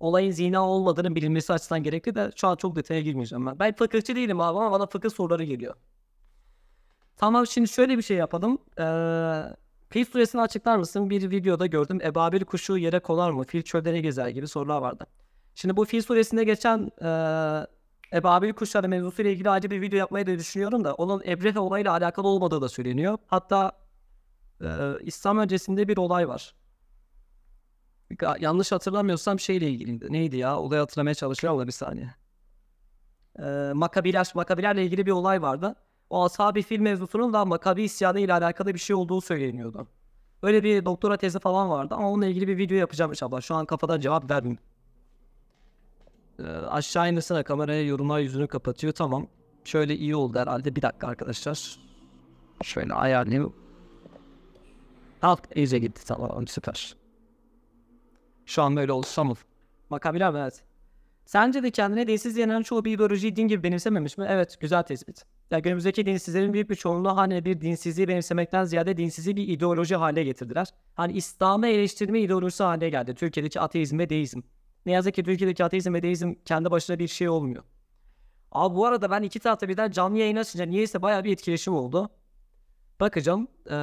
[0.00, 3.58] olayın zina olmadığını bilinmesi açısından gerekli de şu an çok detaya girmeyeceğim ben.
[3.58, 5.74] Ben fıkıhçı değilim abi ama bana fıkıh soruları geliyor.
[7.16, 8.58] Tamam şimdi şöyle bir şey yapalım.
[8.78, 9.56] Ee,
[9.90, 11.10] Fil suresini açıklar mısın?
[11.10, 12.00] Bir videoda gördüm.
[12.02, 13.44] Ebabil kuşu yere konar mı?
[13.44, 15.06] Fil çölde ne gezer gibi sorular vardı.
[15.54, 17.66] Şimdi bu Fil suresinde geçen ee,
[18.12, 22.28] Ebabil kuşları mevzusuyla ilgili ayrı bir video yapmayı da düşünüyorum da onun Ebrehe olayıyla alakalı
[22.28, 23.18] olmadığı da söyleniyor.
[23.26, 23.72] Hatta
[24.62, 26.54] ee, İslam öncesinde bir olay var.
[28.40, 30.12] Yanlış hatırlamıyorsam şeyle ilgiliydi.
[30.12, 30.58] Neydi ya?
[30.58, 32.14] Olayı hatırlamaya çalışıyorum da bir saniye.
[33.38, 35.76] Ee, Makabiler, Makabilerle ilgili bir olay vardı.
[36.10, 39.88] O ashabi fil mevzusunun da Makabi isyanı ile alakalı bir şey olduğu söyleniyordu.
[40.42, 43.40] Böyle bir doktora tezi falan vardı ama onunla ilgili bir video yapacağım inşallah.
[43.40, 44.58] Şu an kafadan cevap vermeyeyim.
[46.40, 48.92] Ee, aşağı indirsene kameraya yorumlar yüzünü kapatıyor.
[48.92, 49.26] Tamam.
[49.64, 50.76] Şöyle iyi oldu herhalde.
[50.76, 51.78] Bir dakika arkadaşlar.
[52.62, 53.52] Şöyle ayarlayayım.
[55.22, 56.96] Alt iyice gitti tamam süper.
[58.46, 59.36] Şu an böyle oldu tamam.
[59.90, 60.38] Makabiler mi?
[60.38, 60.64] Evet.
[61.24, 64.26] Sence de kendine dinsiz diyenen çoğu bir ideolojiyi din gibi benimsememiş mi?
[64.28, 65.24] Evet, güzel tespit.
[65.50, 70.24] Ya günümüzdeki dinsizlerin büyük bir çoğunluğu hani bir dinsizliği benimsemekten ziyade dinsizliği bir ideoloji haline
[70.24, 70.68] getirdiler.
[70.94, 73.14] Hani İslam'ı eleştirme ideolojisi haline geldi.
[73.14, 74.40] Türkiye'deki ateizm ve deizm.
[74.86, 77.64] Ne yazık ki Türkiye'deki ateizm ve deizm kendi başına bir şey olmuyor.
[78.52, 82.10] Abi bu arada ben iki tarafta birden canlı yayın açınca niyeyse bayağı bir etkileşim oldu.
[83.00, 83.48] Bakacağım.
[83.70, 83.74] Ee,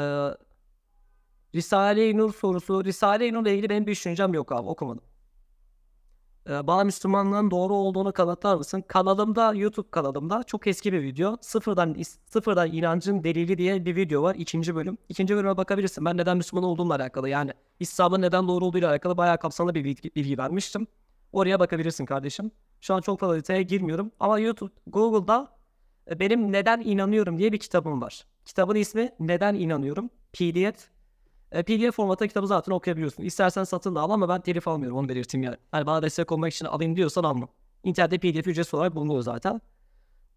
[1.56, 2.86] Risale-i Nur sorusu.
[2.86, 5.04] Risale-i Nur'la ilgili benim bir düşüncem yok abi okumadım.
[6.50, 8.84] Ee, bana Müslümanlığın doğru olduğunu kanıtlar mısın?
[8.88, 11.38] Kanalımda, YouTube kanalımda çok eski bir video.
[11.42, 11.96] Sıfırdan
[12.30, 14.36] sıfırdan inancın delili diye bir video var.
[14.36, 14.98] ikinci bölüm.
[15.10, 16.06] İkinci bölüme bakabilirsin.
[16.06, 20.16] Ben neden Müslüman olduğumla alakalı yani İslam'ın neden doğru olduğuyla alakalı bayağı kapsamlı bir bilgi,
[20.16, 20.88] bilgi vermiştim.
[21.32, 22.52] Oraya bakabilirsin kardeşim.
[22.82, 24.12] Şu an çok fazla detaya girmiyorum.
[24.20, 25.48] Ama YouTube, Google'da
[26.12, 28.26] e, benim Neden İnanıyorum diye bir kitabım var.
[28.46, 30.10] Kitabın ismi Neden İnanıyorum.
[30.34, 30.97] PDF.
[31.52, 33.24] E, PDF formatı kitabı zaten okuyabiliyorsun.
[33.24, 35.58] İstersen satın da al ama ben telif almıyorum onu belirteyim yani.
[35.72, 37.48] Hani bana destek olmak için alayım diyorsan alma.
[37.84, 39.62] İnternette PDF ücretsiz olarak bulunuyor zaten.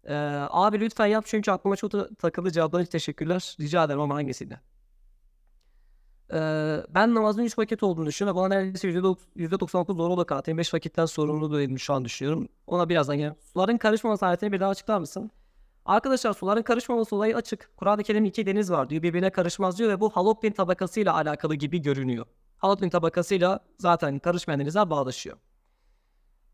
[0.03, 0.15] E,
[0.49, 3.55] abi lütfen yap çünkü aklıma çok da takıldı cevaplar için teşekkürler.
[3.59, 4.59] Rica ederim ama hangisiydi?
[6.33, 6.37] E,
[6.89, 8.41] ben namazın 3 vakit olduğunu düşünüyorum.
[8.41, 10.57] Bana neredeyse %9 %99 doğru olarak atayım.
[10.57, 12.47] 5 vakitten sorumlu değilim şu an düşünüyorum.
[12.67, 13.35] Ona birazdan gelelim.
[13.53, 15.31] Suların karışmaması ayetini bir daha açıklar mısın?
[15.91, 17.69] Arkadaşlar suların karışmaması olayı açık.
[17.77, 19.03] Kur'an-ı Kerim'de iki deniz var diyor.
[19.03, 22.25] Birbirine karışmaz diyor ve bu Halopin tabakasıyla alakalı gibi görünüyor.
[22.57, 25.37] Halopin tabakasıyla zaten karışmayan denizler bağdaşıyor.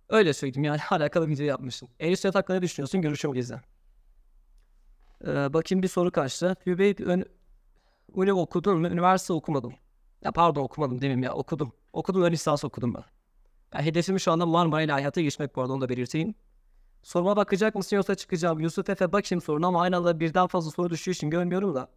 [0.09, 1.89] Öyle söyleyeyim yani alakalı video yapmışım.
[1.99, 3.01] Erişte hakkında düşünüyorsun?
[3.01, 3.55] Görüşüm gizli.
[5.27, 6.55] Ee, bakayım bir soru kaçtı.
[6.65, 7.25] Hübeyt ön...
[8.13, 8.87] Uni okudun mu?
[8.87, 9.73] Üniversite okumadım.
[10.21, 11.73] Ya pardon okumadım demeyeyim ya okudum.
[11.93, 13.03] Okudum ön lisans okudum ben.
[13.73, 16.35] Ya hedefim şu anda Marmara İlahiyat'a geçmek bu arada onu da belirteyim.
[17.07, 18.59] Soruma bakacak mısın yoksa çıkacağım.
[18.59, 21.87] Yusuf Efe bakayım soruna ama aynı anda birden fazla soru düşüyor için görmüyorum da.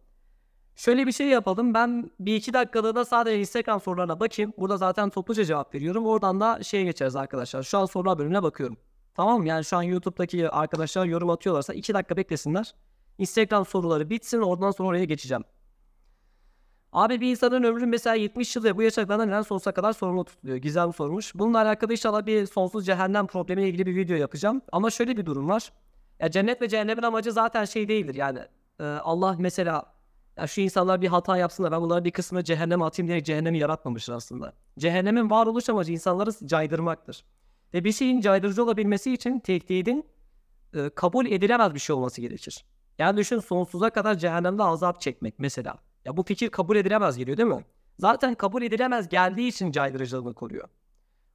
[0.75, 1.73] Şöyle bir şey yapalım.
[1.73, 4.53] Ben bir iki dakikalığına sadece Instagram sorularına bakayım.
[4.57, 6.05] Burada zaten topluca cevap veriyorum.
[6.05, 7.63] Oradan da şeye geçeriz arkadaşlar.
[7.63, 8.77] Şu an sorular bölümüne bakıyorum.
[9.13, 9.47] Tamam mı?
[9.47, 12.75] Yani şu an YouTube'daki arkadaşlar yorum atıyorlarsa iki dakika beklesinler.
[13.17, 14.39] Instagram soruları bitsin.
[14.39, 15.43] Oradan sonra oraya geçeceğim.
[16.91, 20.57] Abi bir insanın ömrü mesela 70 yıl ve bu yaşadıklarından neden sonsuza kadar sorumlu tutuluyor?
[20.57, 21.35] Gizem sormuş.
[21.35, 24.61] Bununla alakalı inşallah bir sonsuz cehennem problemiyle ilgili bir video yapacağım.
[24.71, 25.71] Ama şöyle bir durum var.
[26.19, 28.39] Ya cennet ve cehennemin amacı zaten şey değildir yani.
[28.79, 29.93] e, Allah mesela
[30.37, 33.57] ya şu insanlar bir hata yapsın da ben bunların bir kısmını cehenneme atayım diye cehennemi
[33.57, 34.53] yaratmamıştır aslında.
[34.79, 37.25] Cehennemin varoluş amacı insanları caydırmaktır.
[37.73, 40.05] Ve bir şeyin caydırıcı olabilmesi için tehdidin
[40.73, 42.65] e, kabul edilemez bir şey olması gerekir.
[42.99, 45.77] Yani düşün sonsuza kadar cehennemde azap çekmek mesela.
[46.05, 47.65] Ya bu fikir kabul edilemez geliyor değil mi?
[47.99, 50.67] Zaten kabul edilemez geldiği için caydırıcılığını koruyor.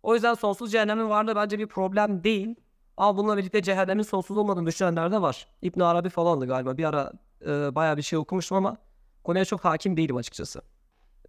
[0.03, 2.55] O yüzden sonsuz cehennemin varlığı bence bir problem değil.
[2.97, 5.49] Ama bununla birlikte cehennemin sonsuz olmadığını düşünenler de var.
[5.63, 6.77] İbn Arabi falandı galiba.
[6.77, 7.13] Bir ara
[7.47, 8.77] e, bayağı bir şey okumuştum ama
[9.25, 10.63] konuya çok hakim değilim açıkçası.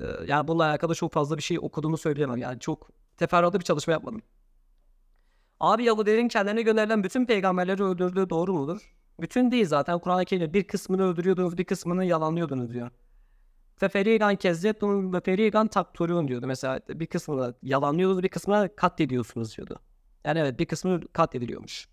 [0.02, 2.38] E, yani bununla alakalı çok fazla bir şey okuduğumu söyleyemem.
[2.38, 4.22] Yani çok teferruatlı bir çalışma yapmadım.
[5.60, 8.94] Abi Yahudilerin kendilerine gönderilen bütün peygamberleri öldürdüğü doğru mudur?
[9.20, 10.00] Bütün değil zaten.
[10.00, 12.92] Kur'an-ı Kerim'de bir kısmını öldürüyordunuz, bir kısmını yalanlıyordunuz diyor.
[13.82, 15.70] Ve ferigan kezzetun ve ferigan
[16.28, 16.48] diyordu.
[16.48, 19.80] Mesela bir kısmını yalanlıyorsunuz, bir kısmını katlediyorsunuz diyordu.
[20.26, 21.88] Yani evet bir kısmı katlediliyormuş.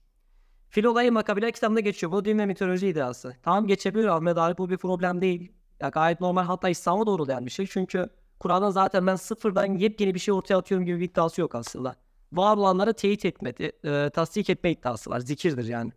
[0.68, 2.12] Fil olayı makabile kitabında geçiyor.
[2.12, 3.36] Bu din ve mitoloji iddiası.
[3.42, 5.52] Tamam geçebilir Ahmet bu bir problem değil.
[5.80, 7.66] Ya gayet normal hatta İslam'a doğrulayan bir şey.
[7.66, 8.08] Çünkü
[8.40, 11.96] Kur'an'da zaten ben sıfırdan yepyeni bir şey ortaya atıyorum gibi bir iddiası yok aslında.
[12.32, 15.20] Var olanları teyit etmedi, e, tasdik etme iddiası var.
[15.20, 15.92] Zikirdir yani.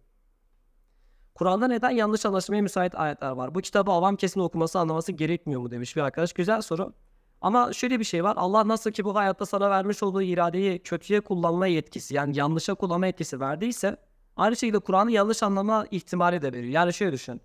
[1.38, 3.56] Kur'an'da neden yanlış anlaşılmaya müsait ayetler var?
[3.56, 6.34] Bu kitabı avam kesin okuması anlaması gerekmiyor mu demiş bir arkadaş.
[6.34, 6.93] Güzel soru.
[7.41, 8.34] Ama şöyle bir şey var.
[8.38, 13.08] Allah nasıl ki bu hayatta sana vermiş olduğu iradeyi kötüye kullanma yetkisi yani yanlışa kullanma
[13.08, 13.97] yetkisi verdiyse
[14.38, 16.73] aynı şekilde Kur'an'ı yanlış anlama ihtimali de veriyor.
[16.73, 17.41] Yani şöyle düşün.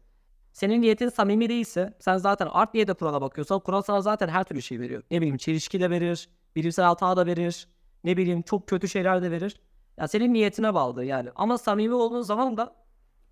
[0.53, 4.63] Senin niyetin samimi değilse sen zaten art niyete Kur'an'a bakıyorsan Kur'an sana zaten her türlü
[4.63, 5.03] şey veriyor.
[5.11, 7.69] Ne bileyim çelişki de verir, bilimsel hata da verir,
[8.05, 9.61] ne bileyim çok kötü şeyler de verir.
[9.97, 11.29] Ya senin niyetine bağlı yani.
[11.37, 12.82] Ama samimi olduğun zaman da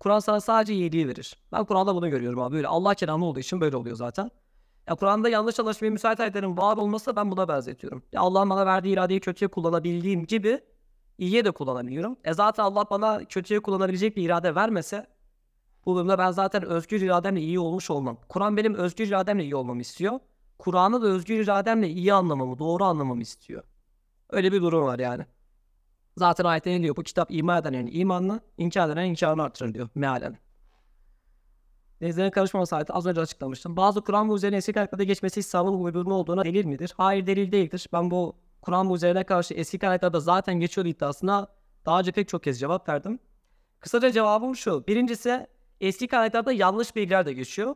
[0.01, 1.37] Kur'an sana sadece iyiliği verir.
[1.51, 2.55] Ben Kur'an'da bunu görüyorum abi.
[2.55, 4.31] Böyle Allah kelamı olduğu için böyle oluyor zaten.
[4.87, 8.03] Ya Kur'an'da yanlış anlaşmaya müsait ayetlerin var olması ben buna benzetiyorum.
[8.11, 10.61] Ya Allah'ın bana verdiği iradeyi kötüye kullanabildiğim gibi
[11.17, 12.17] iyiye de kullanabiliyorum.
[12.23, 15.07] E zaten Allah bana kötüye kullanabilecek bir irade vermese
[15.85, 18.17] bu durumda ben zaten özgür irademle iyi olmuş olmam.
[18.29, 20.19] Kur'an benim özgür irademle iyi olmamı istiyor.
[20.59, 23.63] Kur'an'ı da özgür irademle iyi anlamamı, doğru anlamamı istiyor.
[24.29, 25.25] Öyle bir durum var yani.
[26.17, 26.95] Zaten ayette ne diyor?
[26.95, 30.37] Bu kitap iman edenin imanını, inkar edenin inkarını artırır diyor mealen.
[32.01, 33.77] Denizlerin karışmaması ayeti az önce açıklamıştım.
[33.77, 36.93] Bazı Kur'an bu üzerine eski kaynaklarda geçmesi İslam'ın uydurma olduğuna delil midir?
[36.97, 37.87] Hayır delil değildir.
[37.93, 41.47] Ben bu Kur'an bu üzerine karşı eski kaynaklarda zaten geçiyor iddiasına
[41.85, 43.19] daha önce pek çok kez cevap verdim.
[43.79, 44.87] Kısaca cevabım şu.
[44.87, 45.47] Birincisi
[45.81, 47.75] eski kaynaklarda yanlış bilgiler de geçiyor.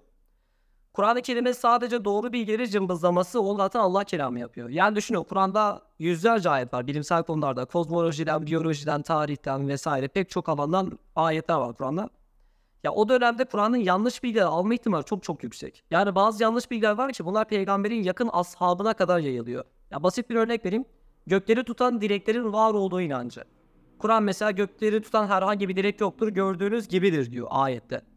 [0.95, 4.69] Kur'an-ı Kerim'e sadece doğru bilgileri cımbızlaması o zaten Allah kelamı yapıyor.
[4.69, 7.65] Yani düşünün Kur'an'da yüzlerce ayet var bilimsel konularda.
[7.65, 12.09] Kozmolojiden, biyolojiden, tarihten vesaire pek çok alandan ayetler var Kur'an'da.
[12.83, 15.83] Ya o dönemde Kur'an'ın yanlış bilgileri alma ihtimali çok çok yüksek.
[15.91, 19.63] Yani bazı yanlış bilgiler var ki bunlar peygamberin yakın ashabına kadar yayılıyor.
[19.91, 20.85] Ya basit bir örnek vereyim.
[21.27, 23.43] Gökleri tutan direklerin var olduğu inancı.
[23.99, 28.14] Kur'an mesela gökleri tutan herhangi bir direk yoktur gördüğünüz gibidir diyor ayette.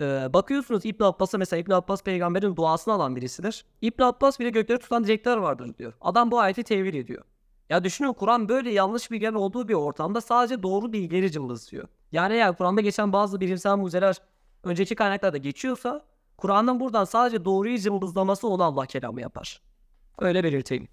[0.00, 3.64] Ee, bakıyorsunuz İbn Abbas'a mesela İbn Abbas peygamberin duasını alan birisidir.
[3.82, 5.92] İbn Abbas bile gökleri tutan direkler vardır diyor.
[6.00, 7.24] Adam bu ayeti tevil ediyor.
[7.70, 11.88] Ya düşünün Kur'an böyle yanlış bilgilerin olduğu bir ortamda sadece doğru bilgileri cımbızlıyor.
[12.12, 14.16] Yani eğer Kur'an'da geçen bazı bilimsel mucizeler
[14.64, 16.04] önceki kaynaklarda geçiyorsa
[16.36, 19.62] Kur'an'ın buradan sadece doğruyu cımbızlaması onu Allah kelamı yapar.
[20.18, 20.88] Öyle belirteyim.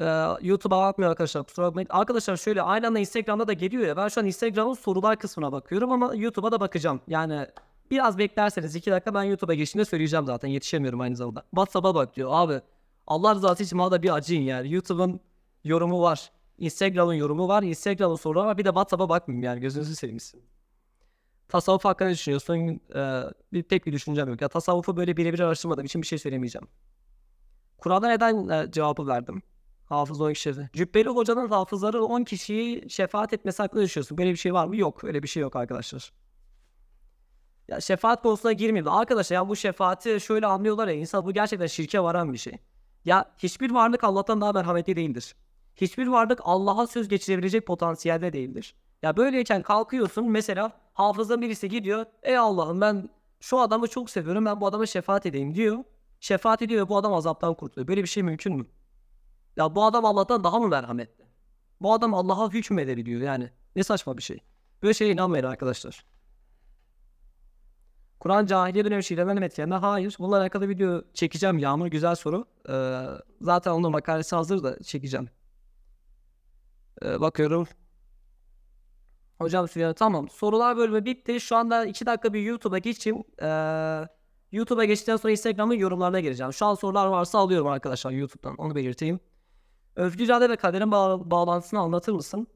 [0.00, 1.88] Ee, YouTube'a bakmıyor arkadaşlar kusura bakmayın.
[1.90, 3.96] Arkadaşlar şöyle aynı anda Instagram'da da geliyor ya.
[3.96, 7.00] Ben şu an Instagram'ın sorular kısmına bakıyorum ama YouTube'a da bakacağım.
[7.08, 7.46] Yani
[7.90, 10.48] biraz beklerseniz 2 dakika ben YouTube'a geçtiğinde söyleyeceğim zaten.
[10.48, 11.42] Yetişemiyorum aynı zamanda.
[11.50, 12.30] WhatsApp'a bak diyor.
[12.32, 12.60] Abi
[13.06, 14.72] Allah rızası için bana da bir acıyın yani.
[14.72, 15.20] YouTube'un
[15.64, 16.30] yorumu var.
[16.58, 17.62] Instagram'ın yorumu var.
[17.62, 18.58] Instagram'ın soruları var.
[18.58, 19.60] Bir de WhatsApp'a bakmayayım yani.
[19.60, 20.42] Gözünüzü sevmişsin.
[21.48, 22.80] Tasavvuf hakkında düşünüyorsun?
[22.94, 24.42] Ee, bir, pek bir düşüncem yok.
[24.42, 26.68] Ya tasavvufu böyle birebir araştırmadığım için bir şey söylemeyeceğim.
[27.78, 29.42] Kur'an'a neden e, cevabı verdim?
[29.88, 30.54] Hafız 10 kişi.
[30.72, 34.18] Cübbeli hocanın hafızları 10 kişiyi şefaat etmesi hakkında düşünüyorsun.
[34.18, 34.76] Böyle bir şey var mı?
[34.76, 35.04] Yok.
[35.04, 36.12] Öyle bir şey yok arkadaşlar.
[37.68, 38.88] Ya şefaat konusuna girmeyeyim.
[38.88, 42.58] Arkadaşlar ya bu şefaati şöyle anlıyorlar ya insan bu gerçekten şirke varan bir şey.
[43.04, 45.34] Ya hiçbir varlık Allah'tan daha merhametli değildir.
[45.76, 48.74] Hiçbir varlık Allah'a söz geçirebilecek potansiyelde değildir.
[49.02, 52.06] Ya böyleyken kalkıyorsun mesela hafıza birisi gidiyor.
[52.22, 53.08] Ey Allah'ım ben
[53.40, 55.84] şu adamı çok seviyorum ben bu adama şefaat edeyim diyor.
[56.20, 57.88] Şefaat ediyor ve bu adam azaptan kurtuluyor.
[57.88, 58.66] Böyle bir şey mümkün mü?
[59.58, 61.24] Ya bu adam Allah'tan daha mı merhametli?
[61.80, 63.50] Bu adam Allah'a hükmedebiliyor yani.
[63.76, 64.40] Ne saçma bir şey.
[64.82, 66.04] Böyle şeye inanmayın arkadaşlar.
[68.20, 70.16] Kur'an cahiliye dönemi şiirlemenin etkilerinde hayır.
[70.18, 71.58] Bununla alakalı video çekeceğim.
[71.58, 72.44] Yağmur güzel soru.
[72.68, 73.04] Ee,
[73.40, 75.28] zaten onun makalesi hazır da çekeceğim.
[77.02, 77.68] Ee, bakıyorum.
[79.38, 80.28] Hocam Süyan tamam.
[80.28, 81.40] Sorular bölümü bitti.
[81.40, 83.24] Şu anda 2 dakika bir YouTube'a geçeyim.
[83.42, 84.08] Ee,
[84.52, 86.52] YouTube'a geçtikten sonra Instagram'ın yorumlarına gireceğim.
[86.52, 88.54] Şu an sorular varsa alıyorum arkadaşlar YouTube'dan.
[88.56, 89.20] Onu belirteyim.
[89.98, 92.46] Özgür irade ve kaderin bağ- bağlantısını anlatır mısın?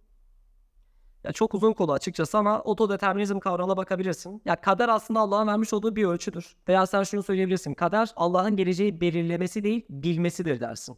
[1.24, 4.42] Ya çok uzun konu açıkçası ama otodeterminizm kavramına bakabilirsin.
[4.44, 6.56] Ya kader aslında Allah'ın vermiş olduğu bir ölçüdür.
[6.68, 7.74] Veya sen şunu söyleyebilirsin.
[7.74, 10.96] Kader Allah'ın geleceği belirlemesi değil, bilmesidir dersin.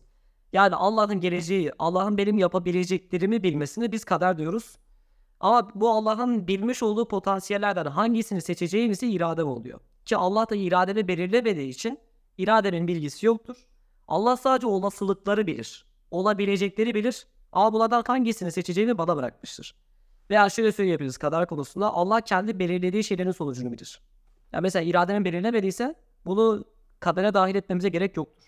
[0.53, 4.77] Yani Allah'ın geleceği, Allah'ın benim yapabileceklerimi bilmesini biz kader diyoruz.
[5.41, 9.81] Ama bu Allah'ın bilmiş olduğu potansiyellerden hangisini seçeceğimizi irade oluyor.
[10.05, 11.99] Ki Allah da iradeni belirlemediği için
[12.39, 13.57] iradenin bilgisi yoktur.
[14.09, 15.94] Allah sadece olasılıkları bilir.
[16.15, 17.27] Olabilecekleri bilir.
[17.53, 19.75] Ama bunlardan hangisini seçeceğini bana bırakmıştır.
[20.31, 24.01] Veya şöyle söyleyebiliriz kader konusunda Allah kendi belirlediği şeylerin sonucunu bilir.
[24.53, 25.95] Ya mesela iradenin belirlemediyse
[26.27, 26.65] bunu
[27.01, 28.45] kadere dahil etmemize gerek yoktur.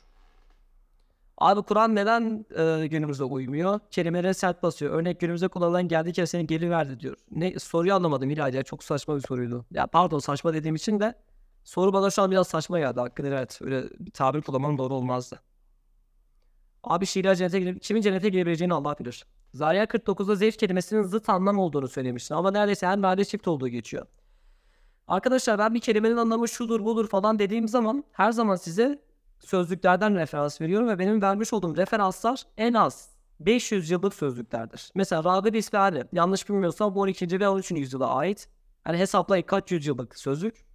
[1.39, 3.81] Abi Kur'an neden e, günümüzde uymuyor?
[3.91, 4.93] Kelimelere sert basıyor.
[4.95, 7.17] Örnek günümüzde kullanılan geldiği kere seni geri verdi diyor.
[7.31, 8.63] Ne soruyu anlamadım İlayda.
[8.63, 9.67] Çok saçma bir soruydu.
[9.71, 11.15] Ya pardon saçma dediğim için de
[11.65, 13.01] soru bana şu an biraz saçma geldi.
[13.01, 15.41] Hakkında evet öyle bir tabir kullanmam doğru olmazdı.
[16.87, 19.27] Abi Şiiler cennete girip kimin cennete girebileceğini Allah bilir.
[19.55, 24.07] Zariyat 49'da zevk kelimesinin zıt anlam olduğunu söylemiştin ama neredeyse her mealde çift olduğu geçiyor.
[25.09, 29.03] Arkadaşlar ben bir kelimenin anlamı şudur budur falan dediğim zaman her zaman size
[29.41, 33.09] sözlüklerden referans veriyorum ve benim vermiş olduğum referanslar en az
[33.41, 34.91] 500 yıllık sözlüklerdir.
[34.95, 37.41] Mesela Ragıp İsfahani yanlış bilmiyorsam bu 12.
[37.41, 37.71] ve 13.
[37.71, 38.49] yüzyıla ait.
[38.87, 40.67] Yani hesaplayın kaç yüzyıllık sözlük.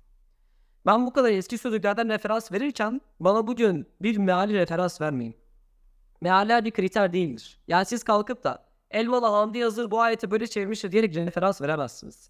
[0.86, 5.41] Ben bu kadar eski sözlüklerden referans verirken bana bugün bir meali referans vermeyin.
[6.22, 7.60] Mealler bir kriter değildir.
[7.68, 12.30] Yani siz kalkıp da Elmalı Hamdi Yazır bu ayeti böyle çevirmiştir diyerek referans veremezsiniz.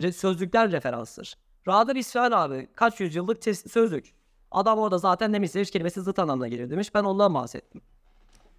[0.00, 1.34] Re- Sözlükler referanstır.
[1.68, 4.14] Ragıp İsfahani abi kaç yüzyıllık sözlük.
[4.50, 6.94] Adam orada zaten demiş zevç kelimesi zıt anlamına gelir demiş.
[6.94, 7.80] Ben ondan bahsettim.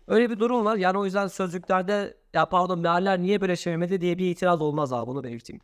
[0.07, 0.75] Öyle bir durum var.
[0.77, 5.07] Yani o yüzden sözlüklerde ya pardon mealler niye böyle çevirmedi diye bir itiraz olmaz abi
[5.07, 5.61] bunu belirteyim.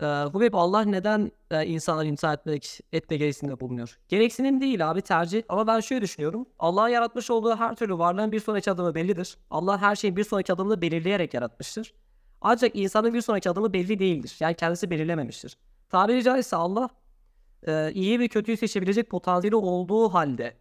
[0.00, 3.98] Ee, Hubeyb Allah neden e, insanları imtihan etmek, etme gereksinimde bulunuyor?
[4.08, 6.46] Gereksinim değil abi tercih ama ben şöyle düşünüyorum.
[6.58, 9.36] Allah'ın yaratmış olduğu her türlü varlığın bir sonraki adımı bellidir.
[9.50, 11.94] Allah her şeyin bir sonraki adımını belirleyerek yaratmıştır.
[12.40, 14.36] Ancak insanın bir sonraki adımı belli değildir.
[14.40, 15.56] Yani kendisi belirlememiştir.
[15.90, 16.88] Tabiri caizse Allah
[17.66, 20.54] e, iyi ve kötüyü seçebilecek potansiyeli olduğu halde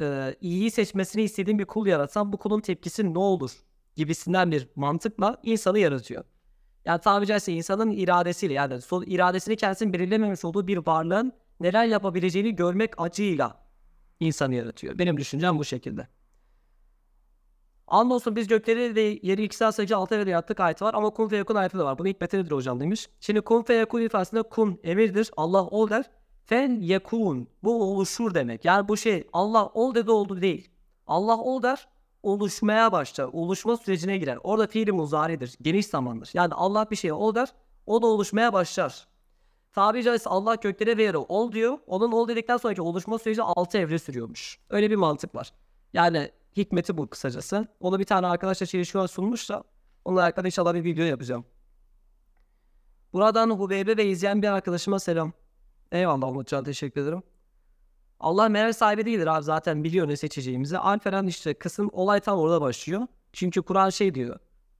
[0.00, 3.50] e, iyiyi seçmesini istediğin bir kul yaratsan bu kulun tepkisi ne olur
[3.96, 6.24] gibisinden bir mantıkla insanı yaratıyor.
[6.84, 12.56] Yani tabiri caizse insanın iradesiyle yani son iradesini kendisinin belirlememiş olduğu bir varlığın neler yapabileceğini
[12.56, 13.60] görmek acıyla
[14.20, 14.98] insanı yaratıyor.
[14.98, 16.08] Benim düşüncem bu şekilde.
[17.86, 21.28] Andolsun biz gökleri ve yeri iki saat sayıcı altı evre yarattık ayeti var ama kun
[21.28, 21.98] fe yakun ayeti de var.
[21.98, 23.08] Bunu hikmeti nedir hocam demiş.
[23.20, 25.30] Şimdi kun fe yakun ifadesinde kun emirdir.
[25.36, 26.10] Allah ol der.
[26.44, 27.48] Fen yakun.
[27.62, 28.64] Bu oluşur demek.
[28.64, 30.70] Yani bu şey Allah ol dedi oldu değil.
[31.06, 31.88] Allah ol der
[32.22, 33.24] oluşmaya başlar.
[33.32, 34.38] Oluşma sürecine girer.
[34.42, 35.54] Orada fiili muzaridir.
[35.62, 36.30] Geniş zamandır.
[36.34, 37.48] Yani Allah bir şeye ol der.
[37.86, 39.08] O da oluşmaya başlar.
[39.72, 41.78] Tabiri caizse Allah gökleri ve yeri ol diyor.
[41.86, 44.58] Onun ol dedikten sonraki oluşma süreci 6 evre sürüyormuş.
[44.70, 45.52] Öyle bir mantık var.
[45.92, 47.68] Yani hikmeti bu kısacası.
[47.80, 49.64] Onu bir tane arkadaşla çelişkiler sunmuş da
[50.04, 51.44] onunla alakalı inşallah bir video yapacağım.
[53.12, 55.32] Buradan Hubeybe ve izleyen bir arkadaşıma selam.
[55.92, 57.22] Eyvallah Umutcan teşekkür ederim.
[58.20, 60.78] Allah meral sahibi değildir abi zaten biliyor ne seçeceğimizi.
[60.78, 63.06] Alperen işte kısım olay tam orada başlıyor.
[63.32, 64.38] Çünkü Kur'an şey diyor.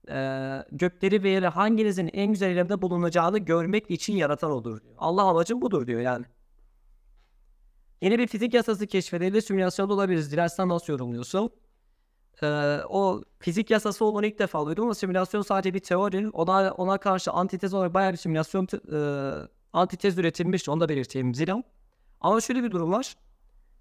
[0.09, 4.95] eee, gökleri ve yeri hanginizin en güzel yerinde bulunacağını görmek için yaratan odur diyor.
[4.97, 6.25] Allah amacım budur diyor yani.
[8.01, 9.41] Yeni bir fizik yasası keşfedildi.
[9.41, 10.31] Simülasyonda olabiliriz.
[10.31, 11.49] Dilersen nasıl yorumluyorsun?
[12.43, 12.47] Ee,
[12.89, 16.29] o fizik yasası olduğunu ilk defa duydum ama simülasyon sadece bir teori.
[16.29, 18.97] Ona, ona karşı antitez olarak bayağı bir simülasyon e,
[19.73, 20.71] antitez üretilmişti.
[20.71, 21.63] Onu da belirteyim Zilan.
[22.21, 23.15] Ama şöyle bir durum var.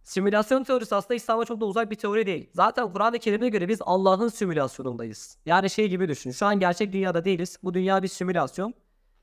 [0.04, 2.50] Simülasyon teorisi aslında İslam'a çok da uzak bir teori değil.
[2.54, 5.38] Zaten Kur'an-ı Kerim'e göre biz Allah'ın simülasyonundayız.
[5.46, 6.30] Yani şey gibi düşün.
[6.30, 7.58] Şu an gerçek dünyada değiliz.
[7.62, 8.74] Bu dünya bir simülasyon.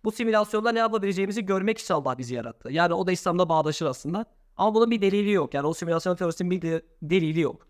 [0.04, 2.72] Bu simülasyonda ne yapabileceğimizi görmek için Allah bizi yarattı.
[2.72, 4.26] Yani o da İslam'da bağdaşır aslında.
[4.58, 5.54] Ama bunun bir delili yok.
[5.54, 7.68] Yani o simülasyon teorisinin bir de- delili yok.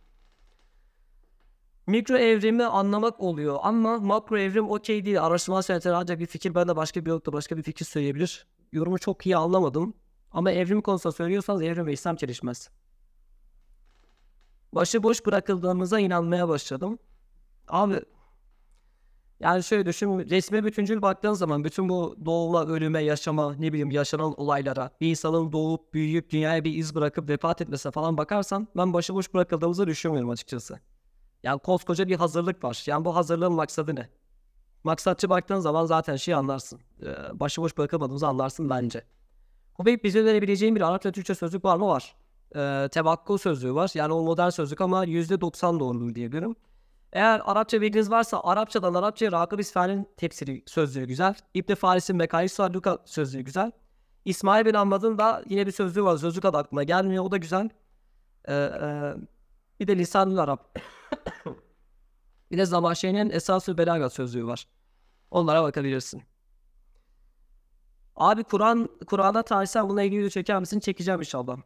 [1.87, 5.23] Mikro evrimi anlamak oluyor ama makro evrim okey değil.
[5.25, 8.47] Araştırma senatörü ancak bir fikir ben de başka bir yokta başka bir fikir söyleyebilir.
[8.71, 9.93] Yorumu çok iyi anlamadım.
[10.31, 12.69] Ama evrim konusunda söylüyorsanız evrim ve İslam çelişmez.
[14.73, 16.99] Başıboş bırakıldığımıza inanmaya başladım.
[17.67, 18.01] Abi
[19.39, 24.39] yani şöyle düşün resme bütüncül baktığın zaman bütün bu doğuma, ölüme, yaşama, ne bileyim yaşanan
[24.39, 29.33] olaylara, bir insanın doğup büyüyüp dünyaya bir iz bırakıp vefat etmesine falan bakarsan ben başıboş
[29.33, 30.79] bırakıldığımızı düşünmüyorum açıkçası.
[31.43, 32.83] Yani koskoca bir hazırlık var.
[32.87, 34.09] Yani bu hazırlığın maksadı ne?
[34.83, 36.79] Maksatçı baktığın zaman zaten şey anlarsın.
[37.03, 39.03] Ee, başıboş bırakılmadığımızı anlarsın bence.
[39.73, 41.87] Hubeyb bize verebileceğim bir Arapça Türkçe sözlük var mı?
[41.87, 42.15] Var.
[42.55, 43.91] Ee, tevakkul sözlüğü var.
[43.93, 46.55] Yani o modern sözlük ama %90 doğru diyebilirim.
[47.13, 51.35] Eğer Arapça bilginiz varsa Arapçadan Arapçaya Rakıb İsfahan'ın tefsiri sözlüğü güzel.
[51.53, 53.71] İbn Faris'in Mekayis Sarduka sözlüğü güzel.
[54.25, 56.17] İsmail bin Ahmad'ın da yine bir sözlüğü var.
[56.17, 57.23] Sözlük adı aklıma gelmiyor.
[57.23, 57.69] O da güzel.
[58.45, 59.13] Ee, e,
[59.79, 60.79] bir de Lisanül Arap.
[62.51, 64.67] bir de Zamanşehir'in Esas-ı Belagat sözlüğü var.
[65.31, 66.23] Onlara bakabilirsin.
[68.15, 70.79] Abi Kur'an Kur'an'a tarihsel bununla ilgili video çeker misin?
[70.79, 71.57] Çekeceğim inşallah.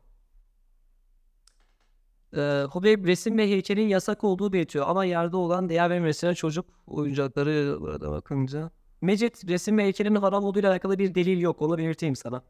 [2.37, 7.77] Ee, Hubeyb resim ve heykelin yasak olduğu belirtiyor ama yerde olan değer vermesine çocuk oyuncakları
[7.81, 8.71] burada bakınca.
[9.01, 11.61] Mecit resim ve heykelin haram olduğuyla alakalı bir delil yok.
[11.61, 12.43] Onu belirteyim sana.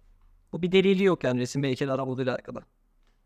[0.52, 2.62] Bu bir delili yok yani resim ve heykel haram olduğuyla alakalı.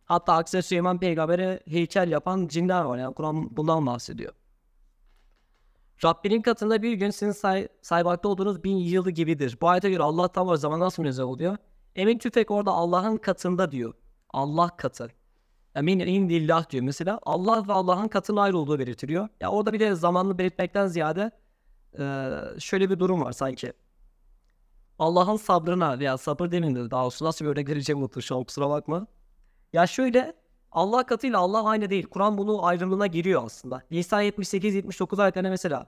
[0.06, 4.34] Hatta aksine Süleyman peygambere heykel yapan cinler var yani Kur'an bundan bahsediyor.
[6.04, 9.58] Rabbinin katında bir gün sizin say saymakta olduğunuz bin yılı gibidir.
[9.62, 11.58] Bu ayete göre Allah tam var zaman nasıl münezzeh oluyor?
[11.96, 13.94] Emin Tüfek orada Allah'ın katında diyor.
[14.30, 15.12] Allah katı.
[15.76, 17.20] Emin indillah diyor mesela.
[17.24, 19.30] Allah ve Allah'ın katının ayrı olduğu belirtiliyor.
[19.42, 21.32] Ya orada bir de zamanlı belirtmekten ziyade
[22.00, 23.74] e, şöyle bir durum var sanki.
[25.00, 28.70] Allah'ın sabrına veya sabır demeyeyim daha doğrusu nasıl bir örnek vereceğim unuttum şu an kusura
[28.70, 29.08] bakma.
[29.74, 30.34] Ya şöyle
[30.72, 32.08] Allah katıyla Allah aynı değil.
[32.08, 33.82] Kur'an bunu ayrımına giriyor aslında.
[33.92, 35.88] Nisa 78-79 ayetlerine mesela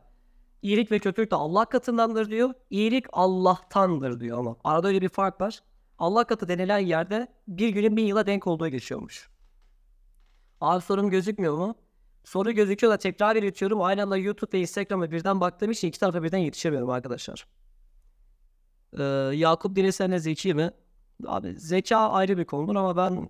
[0.62, 2.54] iyilik ve kötülük de Allah katındandır diyor.
[2.70, 4.56] İyilik Allah'tandır diyor ama.
[4.64, 5.60] Arada öyle bir fark var.
[6.00, 9.30] Allah katı denilen yerde bir günün bin yıla denk olduğu geçiyormuş.
[10.62, 11.76] Abi sorun gözükmüyor mu?
[12.24, 13.82] Soru gözüküyor da tekrar iletiyorum.
[13.82, 17.48] Aynı anda YouTube ve Instagram'a birden baktığım için iki tarafa birden yetişemiyorum arkadaşlar.
[19.00, 19.04] Ee,
[19.36, 20.72] Yakup Dinesen'e zeki mi?
[21.26, 23.30] Abi zeka ayrı bir konudur ama ben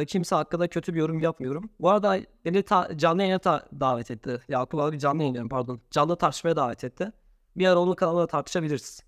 [0.00, 1.70] e, kimse hakkında kötü bir yorum yapmıyorum.
[1.80, 4.40] Bu arada beni ta, canlı yayına ta- davet etti.
[4.48, 5.80] Yakup abi canlı yayına pardon.
[5.90, 7.12] Canlı tartışmaya davet etti.
[7.56, 9.00] Bir ara onun kanalında tartışabiliriz.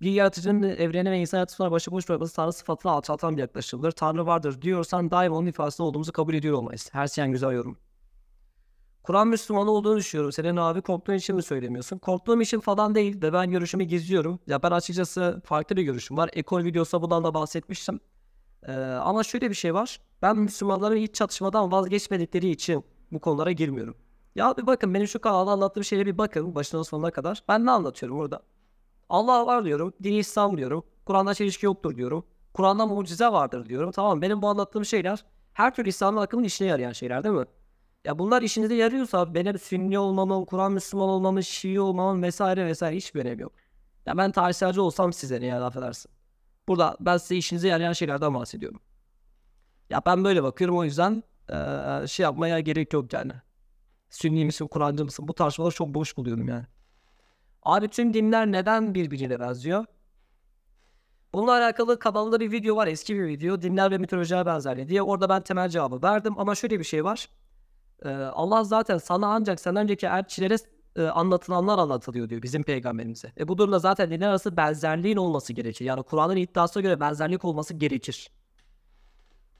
[0.00, 3.92] Bir yaratıcının evrene ve insan hayatı sonra başıboş bırakması Tanrı sıfatına alçaltan bir yaklaşımdır.
[3.92, 6.88] Tanrı vardır diyorsan daima onun ifadesinde olduğumuzu kabul ediyor olmayız.
[6.92, 7.78] Her şeyen güzel yorum.
[9.02, 10.32] Kur'an Müslümanı olduğunu düşünüyorum.
[10.32, 11.98] Senin abi korktuğun için mi söylemiyorsun?
[11.98, 14.40] Korktuğum için falan değil de ben görüşümü gizliyorum.
[14.46, 16.30] Ya ben açıkçası farklı bir görüşüm var.
[16.32, 18.00] Ekol videosu bundan da bahsetmiştim.
[18.66, 20.00] Ee, ama şöyle bir şey var.
[20.22, 23.96] Ben Müslümanların hiç çatışmadan vazgeçmedikleri için bu konulara girmiyorum.
[24.34, 27.42] Ya bir bakın benim şu kanalda anlattığım şeyleri bir bakın başından sonuna kadar.
[27.48, 28.42] Ben ne anlatıyorum orada?
[29.08, 29.92] Allah var diyorum.
[30.02, 30.84] Dini İslam diyorum.
[31.06, 32.26] Kur'an'da çelişki yoktur diyorum.
[32.54, 33.90] Kur'an'da mucize vardır diyorum.
[33.92, 37.44] Tamam benim bu anlattığım şeyler her türlü İslam'ın akımın işine yarayan şeyler değil mi?
[38.04, 43.20] Ya bunlar işinize yarıyorsa benim Sünni olmamın, Kur'an Müslüman olmamın, Şii olmamın vesaire vesaire hiçbir
[43.20, 43.52] önemi yok.
[44.06, 46.10] Ya ben tarihselci olsam size ne yani affedersin.
[46.68, 48.80] Burada ben size işinize yarayan şeylerden bahsediyorum.
[49.90, 53.32] Ya ben böyle bakıyorum o yüzden ee, şey yapmaya gerek yok yani.
[54.10, 55.28] Sünni misin, Kur'ancı mısın?
[55.28, 56.66] Bu tartışmaları çok boş buluyorum yani.
[57.64, 59.84] Abi tüm dinler neden birbirine benziyor?
[61.34, 63.62] Bununla alakalı kanalda bir video var eski bir video.
[63.62, 65.02] Dinler ve mitolojiye benzerliği diye.
[65.02, 67.28] Orada ben temel cevabı verdim ama şöyle bir şey var.
[68.04, 70.56] Ee, Allah zaten sana ancak sen önceki elçilere
[70.96, 73.32] e, anlatılanlar anlatılıyor diyor bizim peygamberimize.
[73.38, 75.84] E bu durumda zaten dinler arası benzerliğin olması gerekir.
[75.84, 78.30] Yani Kur'an'ın iddiasına göre benzerlik olması gerekir.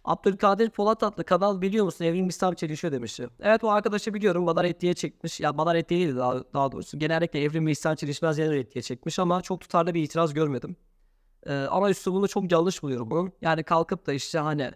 [0.04, 3.28] Abdülkadir Polat adlı kanal biliyor musun evrim İslam çelişiyor demişti.
[3.40, 5.40] Evet o arkadaşı biliyorum bana reddiye çekmiş.
[5.40, 6.98] Ya bana reddiye değil daha, daha doğrusu.
[6.98, 10.76] Genellikle evrim ve İslam çelişmez yerine reddiye çekmiş ama çok tutarlı bir itiraz görmedim.
[11.46, 13.32] Ee, ama üslubunu çok yanlış buluyorum bunun.
[13.42, 14.70] Yani kalkıp da işte hani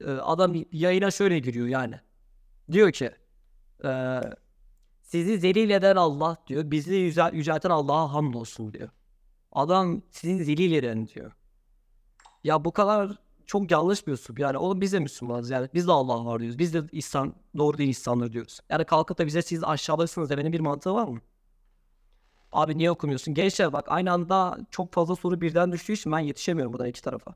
[0.00, 2.00] e, adam yayına şöyle giriyor yani.
[2.72, 3.10] Diyor ki
[3.84, 4.20] e,
[5.02, 6.70] sizi zelil eden Allah diyor.
[6.70, 8.88] Bizi yüce, yücelten Allah'a hamdolsun diyor.
[9.52, 11.32] Adam sizi zelil eden diyor.
[12.44, 14.38] Ya bu kadar çok yanlış bir üslup.
[14.38, 15.68] Yani oğlum biz de Müslümanız yani.
[15.74, 16.58] Biz de Allah var diyoruz.
[16.58, 18.60] Biz de İslam, doğru değil insanlar diyoruz.
[18.70, 21.20] Yani kalkıp da bize siz aşağıdasınız demenin bir mantığı var mı?
[22.52, 23.34] Abi niye okumuyorsun?
[23.34, 27.34] Gençler bak aynı anda çok fazla soru birden düştüğü için ben yetişemiyorum buradan iki tarafa.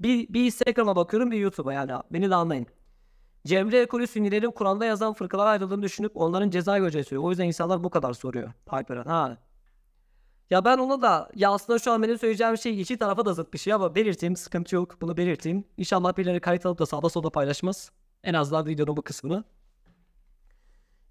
[0.00, 2.66] Bir, bir Instagram'a bakıyorum bir YouTube'a yani beni de anlayın.
[3.46, 7.24] Cemre ekolü sünnilerin Kur'an'da yazan fırkalara ayrıldığını düşünüp onların ceza göreceğini söylüyor.
[7.24, 8.52] O yüzden insanlar bu kadar soruyor.
[8.68, 9.36] Alperen ha.
[10.50, 13.52] Ya ben ona da ya aslında şu an benim söyleyeceğim şey iki tarafa da zıt
[13.52, 15.64] bir şey ama belirteyim sıkıntı yok bunu belirteyim.
[15.76, 17.90] İnşallah birileri kayıt alıp da sağda solda paylaşmaz.
[18.24, 19.44] En azından videonun bu kısmını.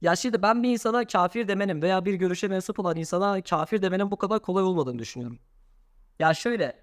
[0.02, 4.12] Ya şimdi ben bir insana kafir demenin veya bir görüşe mensup olan insana kafir demenin
[4.12, 5.40] bu kadar kolay olmadığını düşünüyorum.
[6.20, 6.80] Ya şöyle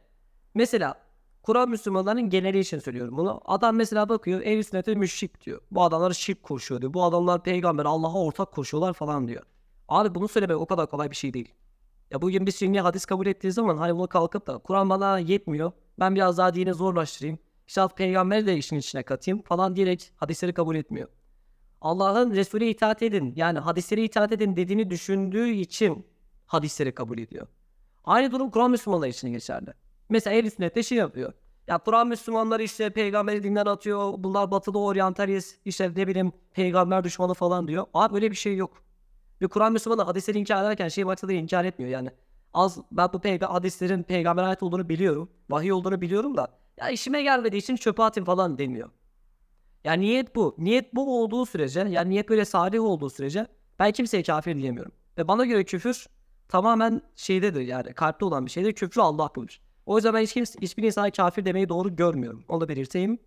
[0.54, 0.94] mesela
[1.42, 3.40] Kur'an Müslümanların geneli için söylüyorum bunu.
[3.44, 5.60] Adam mesela bakıyor ehl sünnete müşrik diyor.
[5.70, 6.94] Bu adamlar şirk koşuyor diyor.
[6.94, 9.42] Bu adamlar peygamber Allah'a ortak koşuyorlar falan diyor.
[9.88, 11.54] Abi bunu söylemek o kadar kolay bir şey değil.
[12.12, 15.72] Ya bugün bir sünni hadis kabul ettiği zaman hani bunu kalkıp da Kur'an bana yetmiyor.
[16.00, 17.38] Ben biraz daha dini zorlaştırayım.
[17.66, 21.08] İşte peygamberi de işin içine katayım falan diyerek hadisleri kabul etmiyor.
[21.80, 26.06] Allah'ın Resulü itaat edin yani hadisleri itaat edin dediğini düşündüğü için
[26.46, 27.46] hadisleri kabul ediyor.
[28.04, 29.70] Aynı durum Kur'an Müslümanları için geçerli.
[30.08, 31.32] Mesela ehl sünnette şey yapıyor.
[31.66, 34.14] Ya Kur'an Müslümanları işte peygamberi dinden atıyor.
[34.18, 37.86] Bunlar batılı oryantalist işte ne bileyim peygamber düşmanı falan diyor.
[37.94, 38.82] Abi öyle bir şey yok.
[39.42, 42.10] Ve Kur'an Müslümanı hadisleri inkar ederken şey maksadı inkar etmiyor yani.
[42.54, 45.30] Az ben bu peyga hadislerin peygamber ait olduğunu biliyorum.
[45.50, 48.90] Vahiy olduğunu biliyorum da ya işime gelmediği için çöpe atayım falan demiyor.
[49.84, 50.54] Yani niyet bu.
[50.58, 53.46] Niyet bu olduğu sürece yani niyet böyle salih olduğu sürece
[53.78, 54.92] ben kimseye kafir diyemiyorum.
[55.18, 56.06] Ve bana göre küfür
[56.48, 58.72] tamamen şeydedir yani kalpte olan bir şeydir.
[58.72, 59.60] Küfrü Allah kılır.
[59.86, 62.44] O yüzden ben hiç kimse, hiçbir insana kafir demeyi doğru görmüyorum.
[62.48, 63.18] Onu da belirteyim.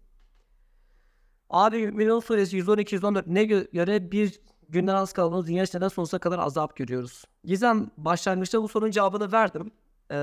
[1.49, 4.39] Abi Mümin Suresi 112-114 ne gö- göre bir
[4.69, 7.23] günden az kaldığımız dünya işlerinden sonsuza kadar azap görüyoruz.
[7.43, 9.71] Gizem başlangıçta bu sorunun cevabını verdim.
[10.11, 10.15] Ee,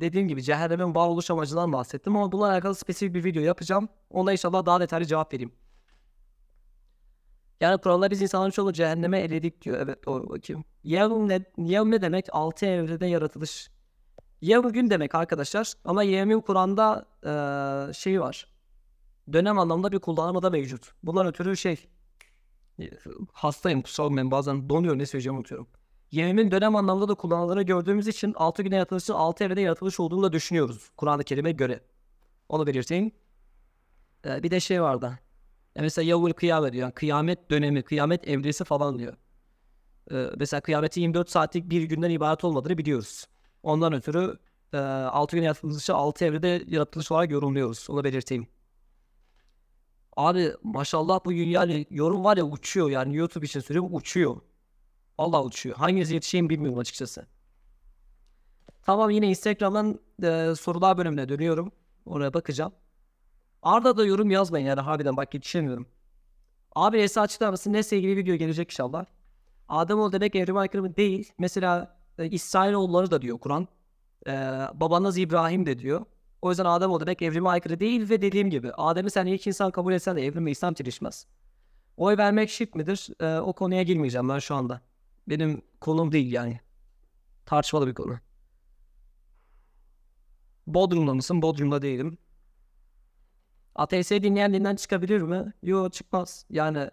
[0.00, 3.88] dediğim gibi cehennemin varoluş amacından bahsettim ama bununla alakalı spesifik bir video yapacağım.
[4.10, 5.52] Ona inşallah daha detaylı cevap vereyim.
[7.60, 9.78] Yani Kur'an'da biz insanların çoğunu cehenneme eledik diyor.
[9.80, 10.64] Evet doğru bakayım.
[10.84, 12.26] Yevm ne, yevm ne demek?
[12.32, 13.70] Altı evrede yaratılış.
[14.40, 15.72] Yevm gün demek arkadaşlar.
[15.84, 18.46] Ama yevmin Kur'an'da eee şey var.
[19.32, 20.92] Dönem anlamda bir kullanımı da mevcut.
[21.02, 21.88] Bundan ötürü şey
[23.32, 25.68] hastayım kusura bakmayın bazen donuyor ne söyleyeceğimi unutuyorum.
[26.10, 30.32] Yevmin dönem anlamda da kullanıldığını gördüğümüz için 6 güne yaratılışı 6 evrede yaratılış olduğunu da
[30.32, 30.90] düşünüyoruz.
[30.96, 31.80] Kur'an-ı Kerim'e göre.
[32.48, 33.12] Onu belirteyim.
[34.26, 35.18] Ee, bir de şey vardı.
[35.76, 36.82] E mesela yavul kıyamet diyor.
[36.82, 39.14] Yani kıyamet dönemi, kıyamet evresi falan diyor.
[40.12, 43.26] Ee, mesela kıyametin 24 saatlik bir günden ibaret olmadığını biliyoruz.
[43.62, 44.38] Ondan ötürü
[44.72, 47.90] e, 6 gün yaratılışı 6 evrede yaratılış olarak yorumluyoruz.
[47.90, 48.46] Onu belirteyim.
[50.16, 54.36] Abi maşallah bu yani yorum var ya uçuyor yani YouTube için söylüyorum uçuyor.
[55.18, 55.76] Allah uçuyor.
[55.76, 57.26] Hangisi yetişeyim bilmiyorum açıkçası.
[58.82, 61.72] Tamam yine Instagram'dan e, sorular bölümüne dönüyorum.
[62.06, 62.72] Oraya bakacağım.
[63.62, 65.86] Arda da yorum yazmayın yani harbiden bak yetişemiyorum.
[66.74, 67.72] Abi Esa açıklar mısın?
[67.72, 69.04] Nesle ilgili video gelecek inşallah.
[69.68, 70.96] Ademoğlu demek evrime aykırı mı?
[70.96, 71.32] Değil.
[71.38, 73.68] Mesela e, İsrailoğulları da diyor Kur'an.
[74.26, 74.32] E,
[74.74, 76.04] babanız İbrahim de diyor.
[76.42, 79.92] O yüzden Ademoğlu demek evrime aykırı değil ve dediğim gibi Adem'i sen ilk insan kabul
[79.92, 81.26] etsen de evrim ve İslam çelişmez.
[81.96, 83.08] Oy vermek şirk midir?
[83.20, 84.80] E, o konuya girmeyeceğim ben şu anda.
[85.28, 86.60] Benim konum değil yani.
[87.46, 88.18] Tartışmalı bir konu.
[90.66, 91.42] Bodrum'da mısın?
[91.42, 92.18] Bodrum'da değilim.
[93.74, 95.52] ATS dinleyen dinden çıkabilir mi?
[95.62, 96.46] Yok çıkmaz.
[96.50, 96.90] Yani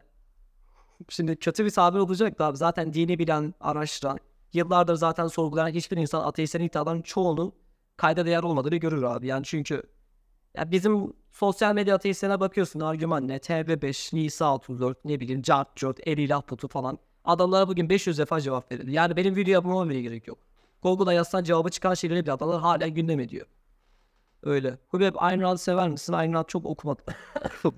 [1.09, 4.19] şimdi kötü bir tabir olacak da zaten dini bilen, araştıran,
[4.53, 7.53] yıllardır zaten sorgulayan hiçbir insan ateistlerin iddialarının çoğunun
[7.97, 9.27] kayda değer olmadığını görür abi.
[9.27, 9.83] Yani çünkü
[10.57, 13.37] ya bizim sosyal medya ateistlerine bakıyorsun argüman ne?
[13.37, 16.99] TB5, Nisa 34, ne bileyim Cart Cort, Elilah Putu falan.
[17.23, 18.91] Adamlara bugün 500 defa cevap verildi.
[18.91, 20.37] Yani benim video yapmama bile gerek yok.
[20.83, 23.47] Google'da yazsan cevabı çıkan şeyleri bile adamlar hala gündem ediyor.
[24.43, 24.77] Öyle.
[24.87, 26.13] Hubeb Ayn Rand'ı sever misin?
[26.13, 27.05] Ayn Rand çok okumadım.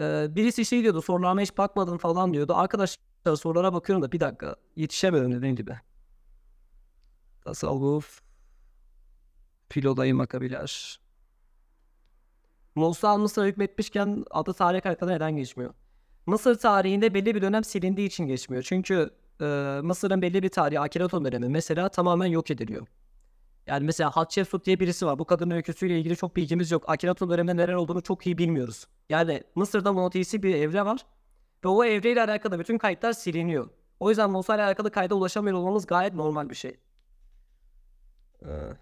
[0.00, 2.54] ee, birisi şey diyordu sorularıma hiç bakmadın falan diyordu.
[2.56, 5.76] Arkadaşlar sorulara bakıyorum da bir dakika yetişemedim dediğim gibi.
[7.44, 8.22] Tasavvuf
[9.68, 11.00] Pilodayı makabiler.
[12.74, 15.74] Musa Mısır'a hükmetmişken adı tarih haritada neden geçmiyor?
[16.26, 18.62] Mısır tarihinde belli bir dönem silindiği için geçmiyor.
[18.62, 19.44] Çünkü e,
[19.82, 22.86] Mısır'ın belli bir tarihi Akhenaton dönemi mesela tamamen yok ediliyor.
[23.66, 25.18] Yani mesela Hatshepsut diye birisi var.
[25.18, 26.84] Bu kadının öyküsüyle ilgili çok bilgimiz yok.
[26.86, 28.86] Akhenaton döneminde neler olduğunu çok iyi bilmiyoruz.
[29.08, 31.06] Yani Mısır'da monoteistik bir evre var.
[31.64, 33.68] Ve o evreyle alakalı bütün kayıtlar siliniyor.
[34.00, 36.76] O yüzden Musa ile alakalı kayda ulaşamıyor olmamız gayet normal bir şey.
[38.46, 38.72] Ee,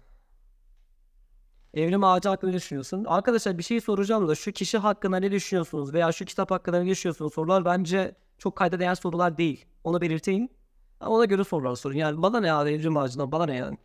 [1.73, 3.03] Evrim ağacı hakkında ne düşünüyorsun?
[3.05, 6.89] Arkadaşlar bir şey soracağım da şu kişi hakkında ne düşünüyorsunuz veya şu kitap hakkında ne
[6.89, 7.33] düşünüyorsunuz?
[7.33, 9.65] Sorular bence çok kayda değer sorular değil.
[9.83, 10.49] Onu belirteyim.
[11.01, 11.95] Ona göre sorular sorun.
[11.95, 13.77] Yani bana ne ya evrim ağacından bana ne yani?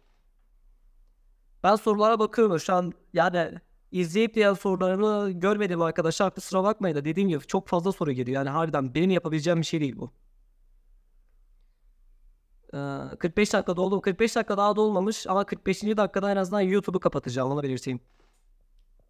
[1.63, 3.61] Ben sorulara bakıyorum şu an yani
[3.93, 8.37] izleyip diğer sorularını görmedim arkadaşlar kusura bakmayın da dediğim gibi çok fazla soru geliyor.
[8.37, 10.13] Yani harbiden benim yapabileceğim bir şey değil bu.
[12.75, 14.01] Ee, 45 dakika doldu.
[14.01, 15.83] 45 dakika daha dolmamış ama 45.
[15.83, 18.01] dakikada en azından YouTube'u kapatacağım onu belirteyim.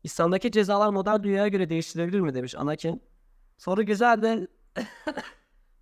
[0.05, 3.03] İslam'daki cezalar modern dünyaya göre değiştirilebilir mi demiş Anakin.
[3.59, 4.49] Soru güzel de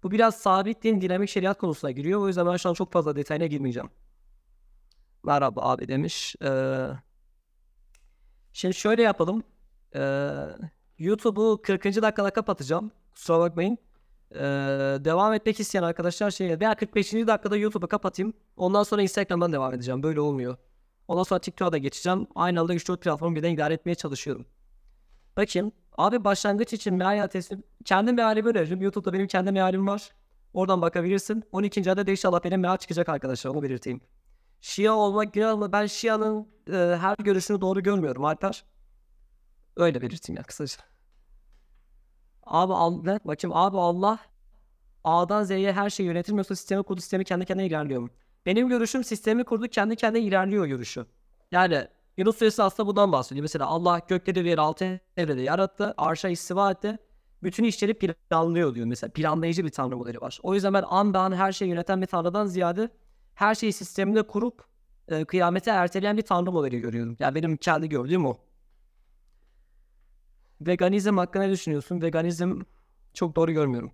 [0.02, 2.20] bu biraz sabit din dinamik şeriat konusuna giriyor.
[2.20, 3.90] O yüzden ben şu an çok fazla detayına girmeyeceğim.
[5.24, 6.36] Merhaba abi demiş.
[6.42, 6.88] Ee,
[8.52, 9.42] şimdi şöyle yapalım.
[9.96, 10.30] Ee,
[10.98, 11.84] YouTube'u 40.
[11.84, 12.90] dakikada kapatacağım.
[13.14, 13.78] Kusura bakmayın.
[14.34, 14.38] Ee,
[15.04, 17.12] devam etmek isteyen arkadaşlar şey veya 45.
[17.12, 18.32] dakikada YouTube'u kapatayım.
[18.56, 20.02] Ondan sonra Instagram'dan devam edeceğim.
[20.02, 20.56] Böyle olmuyor.
[21.08, 22.26] Ondan sonra TikTok'a da geçeceğim.
[22.34, 24.46] Aynı anda 3-4 platformu birden idare etmeye çalışıyorum.
[25.36, 25.72] Bakayım.
[25.98, 27.58] Abi başlangıç için meal testi.
[27.84, 28.82] Kendi mealimi öneririm.
[28.82, 30.10] YouTube'da benim kendi mealim var.
[30.54, 31.44] Oradan bakabilirsin.
[31.52, 31.90] 12.
[31.90, 33.50] ayda da inşallah benim meal çıkacak arkadaşlar.
[33.50, 34.00] Onu belirteyim.
[34.60, 38.64] Şia olmak günah ama ben Şia'nın e, her görüşünü doğru görmüyorum Alper.
[39.76, 40.93] Öyle belirteyim ya kısaca.
[42.46, 44.18] Abi Allah, bakayım abi Allah
[45.04, 48.08] A'dan Z'ye her şey yönetilmiyorsa sistemi kurdu sistemi kendi kendine ilerliyor mu?
[48.46, 51.06] Benim görüşüm sistemi kurdu kendi kendine ilerliyor görüşü.
[51.52, 53.42] Yani Yunus Suresi aslında bundan bahsediyor.
[53.42, 55.94] Mesela Allah gökleri ve altı evrede yarattı.
[55.96, 56.98] Arşa istiva etti.
[57.42, 59.12] Bütün işleri planlıyor diyor mesela.
[59.12, 60.38] Planlayıcı bir tanrı modeli var.
[60.42, 62.88] O yüzden ben an be an her şeyi yöneten bir tanrıdan ziyade
[63.34, 64.64] her şeyi sisteminde kurup
[65.08, 67.16] e, kıyamete erteleyen bir tanrı modeli görüyorum.
[67.18, 68.36] Yani benim kendi gördüğüm o.
[70.66, 72.02] Veganizm hakkında ne düşünüyorsun?
[72.02, 72.60] Veganizm
[73.14, 73.92] çok doğru görmüyorum.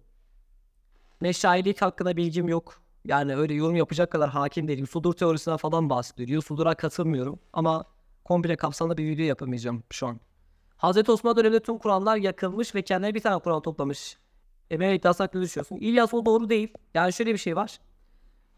[1.21, 2.83] Meşayilik hakkında bilgim yok.
[3.05, 4.87] Yani öyle yorum yapacak kadar hakim değilim.
[4.87, 6.43] Sudur teorisinden falan bahsediyor.
[6.43, 7.39] Sudur'a katılmıyorum.
[7.53, 7.85] Ama
[8.25, 10.21] komple kapsamlı bir video yapamayacağım şu an.
[10.77, 14.19] Hazreti Osman döneminde tüm Kur'anlar yakılmış ve kendine bir tane Kur'an toplamış.
[14.71, 15.77] Emeğe iddiası hakkında düşüyorsun.
[15.77, 16.75] İlyas o doğru değil.
[16.95, 17.81] Yani şöyle bir şey var.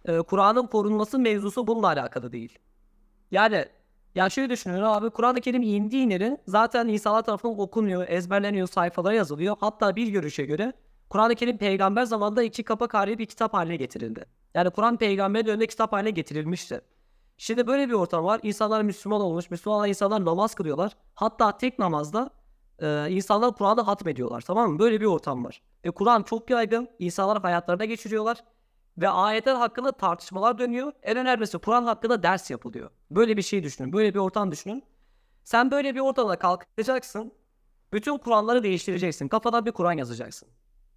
[0.05, 2.59] Ee, Kur'an'ın korunması mevzusu bununla alakalı değil.
[3.31, 3.67] Yani
[4.15, 9.57] ya şöyle düşünüyorum abi Kur'an-ı Kerim indiği yerin zaten insanlar tarafından okunuyor, ezberleniyor, sayfalara yazılıyor.
[9.61, 10.73] Hatta bir görüşe göre
[11.11, 14.25] Kur'an-ı Kerim peygamber zamanında iki kapak hali bir kitap haline getirildi.
[14.55, 16.81] Yani Kur'an peygamber döneminde kitap haline getirilmişti.
[17.37, 18.41] Şimdi böyle bir ortam var.
[18.43, 19.51] İnsanlar Müslüman olmuş.
[19.51, 20.93] Müslüman insanlar namaz kılıyorlar.
[21.15, 22.31] Hatta tek namazda
[22.79, 24.41] e, insanlar Kur'an'ı hatmediyorlar.
[24.41, 24.79] Tamam mı?
[24.79, 25.63] Böyle bir ortam var.
[25.85, 26.89] Ve Kur'an çok yaygın.
[26.99, 28.45] İnsanlar hayatlarına geçiriyorlar.
[28.99, 30.93] Ve ayetler hakkında tartışmalar dönüyor.
[31.03, 32.91] En önemlisi Kur'an hakkında ders yapılıyor.
[33.11, 33.93] Böyle bir şey düşünün.
[33.93, 34.85] Böyle bir ortam düşünün.
[35.45, 37.33] Sen böyle bir ortamda kalkacaksın.
[37.93, 39.29] Bütün Kur'anları değiştireceksin.
[39.29, 40.49] Kafadan bir Kur'an yazacaksın.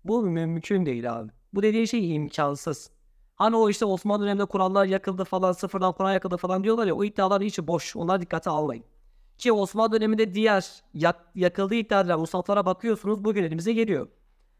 [0.03, 1.31] Bu mümkün değil abi.
[1.53, 2.91] Bu dediğin şey imkansız.
[3.35, 7.03] Hani o işte Osmanlı döneminde Kur'anlar yakıldı falan, sıfırdan Kur'an yakıldı falan diyorlar ya o
[7.03, 7.95] iddialar hiç boş.
[7.95, 8.83] Onlar dikkate almayın.
[9.37, 14.07] Ki Osmanlı döneminde diğer yak, yakıldığı iddia edilen musaflara bakıyorsunuz bugün elimize geliyor.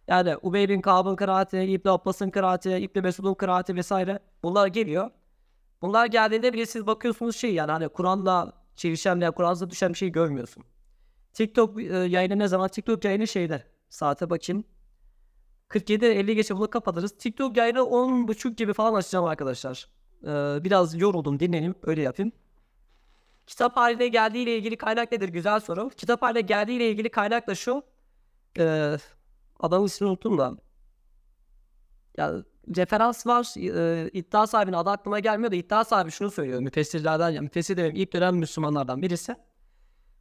[0.08, 5.10] Yani Ubey bin Ka'b'ın kıraati, İbn Abbas'ın kıraati, İbn Mesud'un kıraati vesaire bunlar geliyor.
[5.82, 10.10] Bunlar geldiğinde bile siz bakıyorsunuz şey yani hani Kur'an'la çelişen veya Kur'an'da düşen bir şey
[10.10, 10.64] görmüyorsun.
[11.34, 12.68] TikTok e, yayını ne zaman?
[12.68, 13.64] TikTok yayını şeyde.
[13.90, 14.64] Saate bakayım.
[15.70, 17.18] 47-50 geçe bunu kapatırız.
[17.18, 19.90] TikTok yayını 10.30 gibi falan açacağım arkadaşlar.
[20.24, 22.32] Ee, biraz yoruldum dinleneyim öyle yapayım.
[23.48, 25.30] Kitap haline geldiğiyle ilgili kaynak nedir?
[25.30, 25.90] Güzel soru.
[25.90, 27.84] Kitap haline geldiğiyle ilgili kaynak da şu.
[28.60, 28.98] Ee,
[29.60, 30.58] adamın ismini unuttum da.
[32.18, 32.34] Ya
[32.78, 33.54] referans var.
[33.58, 36.60] E, iddia sahibinin adı aklıma gelmiyor da iddia sahibi şunu söylüyor.
[36.60, 39.36] Müfessirlerden müfessir demem ilk dönem Müslümanlardan birisi.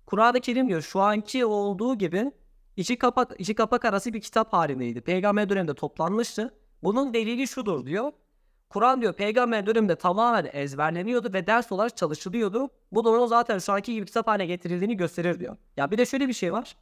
[0.07, 2.33] Kur'an-ı Kerim diyor şu anki olduğu gibi
[2.77, 5.01] İki kapak, iki kapak arası bir kitap halindeydi.
[5.01, 6.55] Peygamber döneminde toplanmıştı.
[6.83, 8.13] Bunun delili şudur diyor.
[8.69, 12.71] Kur'an diyor peygamber döneminde tamamen ezberleniyordu ve ders olarak çalışılıyordu.
[12.93, 15.57] Bu da onu zaten şu anki gibi kitap haline getirildiğini gösterir diyor.
[15.77, 16.77] Ya bir de şöyle bir şey var.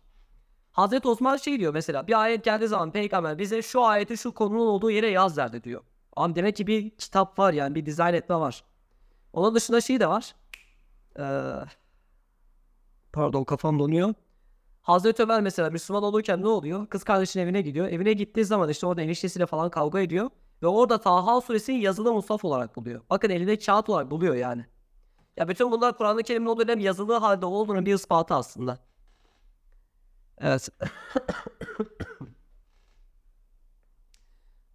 [0.73, 4.67] Hazreti Osman şey diyor mesela bir ayet geldiği zaman peygamber bize şu ayeti şu konunun
[4.67, 5.83] olduğu yere yaz derdi diyor.
[6.17, 8.65] Ama demek ki bir kitap var yani bir dizayn etme var.
[9.33, 10.35] Onun dışında şey de var.
[11.19, 11.53] Ee,
[13.13, 14.15] pardon kafam donuyor.
[14.83, 16.87] Hazreti Ömer mesela Müslüman olurken ne oluyor?
[16.87, 17.89] Kız kardeşinin evine gidiyor.
[17.89, 20.31] Evine gittiği zaman işte orada eniştesiyle falan kavga ediyor.
[20.63, 23.01] Ve orada Taha suresini yazılı musaf olarak buluyor.
[23.11, 24.67] Bakın elinde kağıt olarak buluyor yani.
[25.37, 28.79] Ya bütün bunlar Kur'an-ı Kerim'in o dönem yazılı halde olduğunu bir ispatı aslında.
[30.43, 30.69] Evet.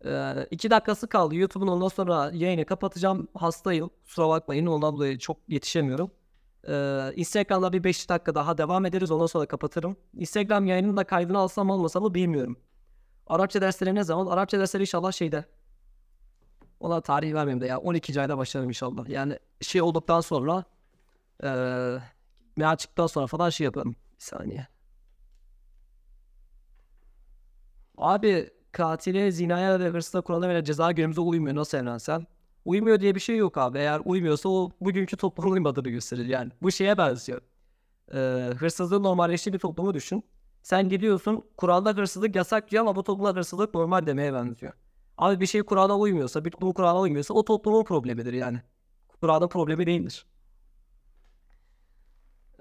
[0.06, 1.36] ee, iki dakikası kaldı.
[1.36, 3.28] YouTube'un ondan sonra yayını kapatacağım.
[3.34, 3.90] Hastayım.
[4.06, 4.66] Kusura bakmayın.
[4.66, 6.12] Ondan dolayı çok yetişemiyorum.
[6.68, 9.12] Ee, Instagram'da bir 5 dakika daha devam ederiz.
[9.12, 9.98] Ondan sonra kapatırım.
[10.14, 12.60] Instagram yayınını da kaydını alsam almasam mı bilmiyorum.
[13.28, 14.28] Arapça dersleri ne zaman?
[14.28, 15.46] Arapça dersleri inşallah şeyde.
[16.80, 17.78] Ona tarih vermeyeyim de ya.
[17.80, 18.22] 12.
[18.22, 19.10] ayda başlarım inşallah.
[19.10, 20.64] Yani şey olduktan sonra
[21.44, 21.98] ee,
[22.56, 23.92] meal çıktıktan sonra falan şey yaparım.
[23.92, 24.68] Bir saniye.
[27.98, 31.56] Abi katile, zinaya ve hırsıza Kur'an'a verilen ceza günümüze uymuyor.
[31.56, 32.26] Nasıl evrensel?
[32.66, 33.78] Uymuyor diye bir şey yok abi.
[33.78, 36.52] Eğer uymuyorsa o bugünkü toplumun uymadığını gösterir yani.
[36.62, 37.42] Bu şeye benziyor.
[38.14, 38.18] Ee,
[38.60, 40.24] hırsızlığı normalleştiği bir toplumu düşün.
[40.64, 44.74] Sen gidiyorsun Kur'an'da hırsızlık yasak diyor ama bu toplumda hırsızlık normal demeye benziyor.
[45.18, 48.62] Abi bir şey Kur'an'a uymuyorsa, bir toplum Kur'an'a uymuyorsa o toplumun problemidir yani.
[49.22, 50.26] Kur'an'ın problemi değildir.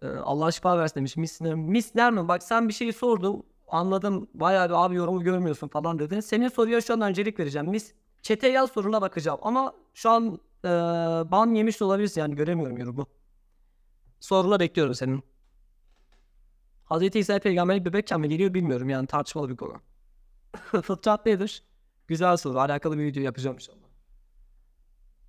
[0.03, 1.16] Ee, Allah şifa versin demiş.
[1.16, 2.28] Misner, misner mi?
[2.28, 3.47] Bak sen bir şey sordun.
[3.68, 4.28] Anladım.
[4.34, 6.20] Bayağı bir abi yorumu görmüyorsun falan dedin.
[6.20, 7.70] Senin soruya şu an öncelik vereceğim.
[7.70, 7.94] Mis
[8.26, 10.68] Çete yaz soruna bakacağım ama şu an e,
[11.30, 13.06] ban yemiş olabilirsin yani göremiyorum yorumu.
[14.20, 15.22] Soruna bekliyorum senin.
[16.84, 19.80] Hazreti İsa peygamberlik bebekken mi geliyor bilmiyorum yani tartışmalı bir konu.
[20.82, 21.62] Fıtrat nedir?
[22.06, 22.60] Güzel soru.
[22.60, 23.86] Alakalı bir video yapacağım inşallah.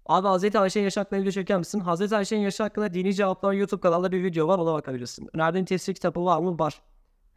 [0.06, 1.80] Abi Hazreti Ayşe'nin yaşı hakkında video çeker misin?
[1.80, 5.30] Hazreti Ayşe'nin yaşı hakkında dini cevaplar YouTube kanalında bir video var ona bakabilirsin.
[5.34, 6.60] Önerdiğin tefsir kitabı var mı?
[6.60, 6.82] Var.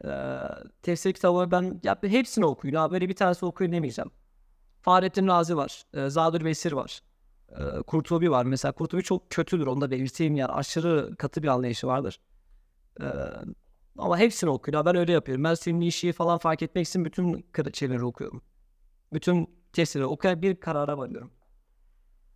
[0.05, 0.39] Ee,
[0.81, 2.93] tefsir kitabı ben ya hepsini okuyun abi.
[2.93, 4.11] Böyle bir tanesi okuyun demeyeceğim.
[4.81, 5.83] Fahrettin Razi var.
[5.93, 7.01] E, Zadur Vesir var.
[7.51, 8.45] E, Kurtubi var.
[8.45, 9.67] Mesela Kurtubi çok kötüdür.
[9.67, 10.51] Onu da belirteyim yani.
[10.51, 12.19] Aşırı katı bir anlayışı vardır.
[13.01, 13.05] E,
[13.97, 14.85] ama hepsini okuyun.
[14.85, 15.43] Ben öyle yapıyorum.
[15.43, 18.41] Ben Sinni işi falan fark etmek için bütün şeyleri okuyorum.
[19.13, 21.31] Bütün tefsirleri okuyarak bir karara varıyorum.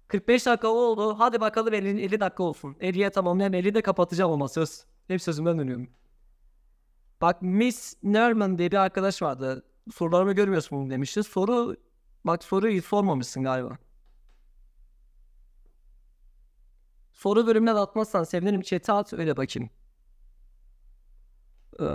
[0.07, 1.15] 45 dakika oldu.
[1.19, 2.73] Hadi bakalım 50, 50 dakika olsun.
[2.73, 3.53] 50'ye tamamlayayım.
[3.53, 4.85] 50 de kapatacağım ama söz.
[5.07, 5.89] Hep sözümden dönüyorum.
[7.25, 9.65] Bak Miss Nerman diye bir arkadaş vardı.
[9.93, 11.23] Sorularımı görmüyorsun demişti.
[11.23, 11.75] Soru
[12.25, 13.77] bak soruyu sormamışsın galiba.
[17.13, 18.61] Soru bölümüne de atmazsan sevinirim.
[18.61, 19.69] Chat'e at öyle bakayım.
[21.79, 21.85] Ee,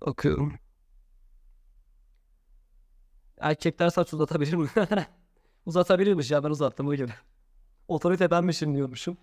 [0.00, 0.54] okuyorum.
[3.38, 4.68] Erkekler saç uzatabilir mi?
[5.66, 7.12] Uzatabilirmiş ya ben uzattım gibi.
[7.88, 9.16] Otorite benmişim diyormuşum.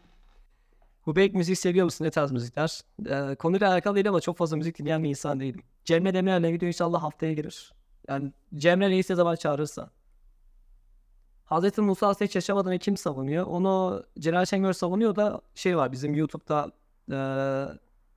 [1.01, 2.05] Hubeyk müzik seviyor musun?
[2.05, 2.81] Ne tarz müzikler?
[3.09, 5.61] Ee, konuyla alakalı değil ama çok fazla müzik dinleyen bir insan değilim.
[5.85, 7.73] Cemre Demirel'le video inşallah haftaya girer.
[8.07, 9.89] Yani Cemre Reis ne zaman çağırırsa.
[11.45, 13.45] Hazreti Musa hiç yaşamadığını kim savunuyor?
[13.45, 16.71] Onu Celal Şengör savunuyor da şey var bizim YouTube'da
[17.11, 17.17] e,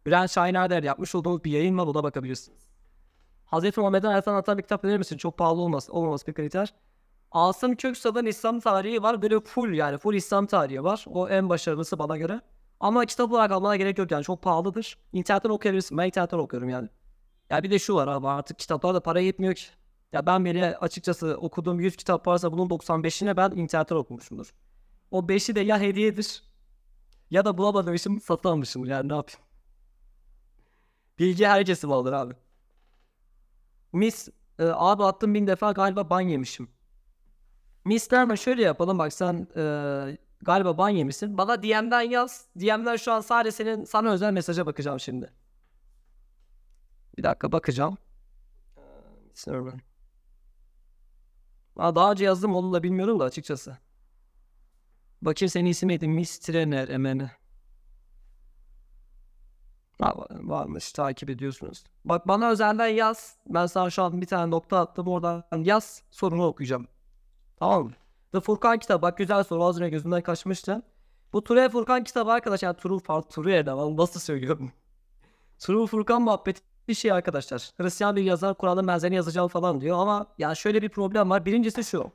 [0.06, 1.86] Bülent Şahiner yapmış olduğumuz bir yayın var.
[1.86, 2.68] Ona bakabilirsiniz.
[3.44, 5.16] Hazreti Muhammed'den hayatını anlatan bir kitap verir misin?
[5.16, 6.74] Çok pahalı olmaz, olmaması bir kriter.
[7.32, 9.22] Asım Köksal'ın İslam tarihi var.
[9.22, 11.04] Böyle full yani full İslam tarihi var.
[11.08, 12.40] O en başarılısı bana göre.
[12.84, 14.98] Ama kitap olarak almana gerek yok yani çok pahalıdır.
[15.12, 15.98] İnternetten okuyabilirsin.
[15.98, 16.88] Ben internetten okuyorum yani.
[17.50, 19.64] Ya bir de şu var abi artık kitaplarda para yetmiyor ki.
[20.12, 24.54] Ya ben bile açıkçası okuduğum 100 kitap varsa bunun 95'ine ben internetten okumuşumdur.
[25.10, 26.42] O 5'i de ya hediyedir
[27.30, 29.40] ya da bulamadığım için satın almışımdır yani ne yapayım.
[31.18, 32.34] Bilgi herkesin alır abi.
[33.92, 34.28] Mis
[34.58, 36.68] e, abi attım bin defa galiba ban yemişim.
[37.84, 39.62] Misterman şöyle yapalım bak sen e,
[40.44, 41.38] galiba ban yemişsin.
[41.38, 42.46] Bana DM'den yaz.
[42.60, 45.32] DM'den şu an sadece senin sana özel mesaja bakacağım şimdi.
[47.18, 47.98] Bir dakika bakacağım.
[49.30, 49.80] Misterman.
[51.76, 53.78] Aa, daha önce yazdım onu da bilmiyorum da açıkçası.
[55.22, 56.08] Bakayım senin isim neydi?
[56.08, 57.30] Miss Trainer Emene.
[60.30, 61.84] varmış takip ediyorsunuz.
[62.04, 63.36] Bak bana özelden yaz.
[63.46, 66.88] Ben sana şu an bir tane nokta attım oradan yaz sorunu okuyacağım.
[67.56, 67.92] Tamam mı?
[68.34, 69.02] The Furkan kitabı.
[69.02, 69.64] Bak güzel soru.
[69.64, 70.82] Az önce gözümden kaçmıştı.
[71.32, 72.72] Bu Ture Furkan kitabı arkadaşlar.
[72.74, 74.72] Turu Far Turu'ya da nasıl söylüyorum?
[75.58, 77.70] Turu Furkan muhabbeti bir şey arkadaşlar.
[77.76, 81.46] Hristiyan bir yazar Kur'an'ın benzerini yazacağım falan diyor ama yani şöyle bir problem var.
[81.46, 82.10] Birincisi şu.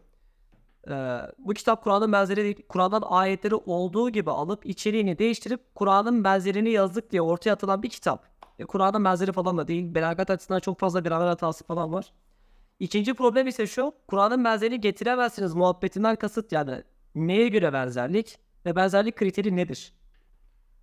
[0.89, 2.67] Ee, bu kitap Kur'an'ın benzeri değil.
[2.69, 8.25] Kur'an'dan ayetleri olduğu gibi alıp içeriğini değiştirip Kur'an'ın benzerini yazdık diye ortaya atılan bir kitap.
[8.59, 9.95] E, Kur'an'ın benzeri falan da değil.
[9.95, 12.13] Belagat açısından çok fazla gramer hatası falan var.
[12.79, 13.93] İkinci problem ise şu.
[14.07, 16.83] Kur'an'ın benzerini getiremezsiniz muhabbetinden kasıt yani
[17.15, 19.93] neye göre benzerlik ve benzerlik kriteri nedir?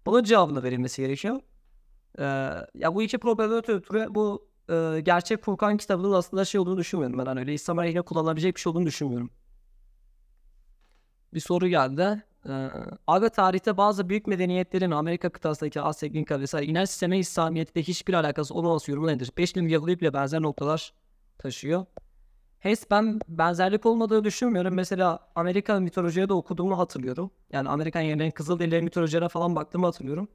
[0.06, 1.40] Bunun cevabını verilmesi gerekiyor.
[2.18, 2.24] Ee,
[2.74, 7.26] ya bu iki problemden ötürü bu e, gerçek Furkan kitabının aslında şey olduğunu düşünmüyorum ben
[7.26, 9.30] hani öyle İslam aleyhine kullanılabilecek bir şey olduğunu düşünmüyorum.
[11.34, 12.22] Bir soru geldi.
[12.48, 18.54] Ee, tarihte bazı büyük medeniyetlerin Amerika kıtasındaki Asya, Ginka vesaire inanç sistemi İslamiyet'te hiçbir alakası
[18.54, 19.32] olmaması yorumu nedir?
[19.38, 20.92] Beşli Yahudi ile benzer noktalar
[21.38, 21.86] taşıyor.
[22.58, 24.74] Hes ben benzerlik olmadığını düşünmüyorum.
[24.74, 27.30] Mesela Amerika mitolojiye de okuduğumu hatırlıyorum.
[27.52, 30.28] Yani Amerikan yerine Kızılderili mitolojilerine falan baktığımı hatırlıyorum.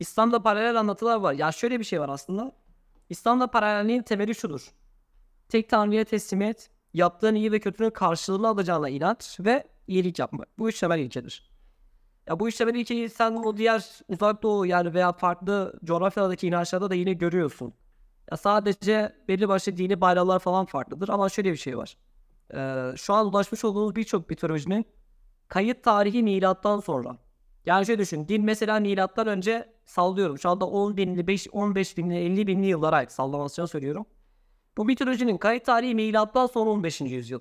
[0.00, 1.32] İslam'da paralel anlatılar var.
[1.32, 2.52] Ya şöyle bir şey var aslında.
[3.10, 4.72] İslam'da paralelliğin temeli şudur.
[5.48, 10.58] Tek tanrıya teslimiyet, yaptığın iyi ve kötünün karşılığını alacağına inanç ve iyilik yapmak.
[10.58, 11.50] Bu üç temel ilkedir.
[12.26, 16.90] Ya bu üç temel ilkeyi sen o diğer uzak doğu yani veya farklı coğrafyalardaki inançlarda
[16.90, 17.74] da yine görüyorsun.
[18.30, 21.96] Ya sadece belli başlı dini bayramlar falan farklıdır ama şöyle bir şey var.
[22.54, 24.86] Ee, şu an ulaşmış olduğumuz birçok mitolojinin
[25.48, 27.18] kayıt tarihi milattan sonra.
[27.66, 28.28] Yani şöyle düşün.
[28.28, 30.38] Din mesela milattan önce sallıyorum.
[30.38, 34.06] Şu anda 10 binli, 5, 15 binli, 50 binli yıllara ait sallamasyon söylüyorum.
[34.76, 37.00] Bu mitolojinin kayıt tarihi milattan sonra 15.
[37.00, 37.40] yüzyıl.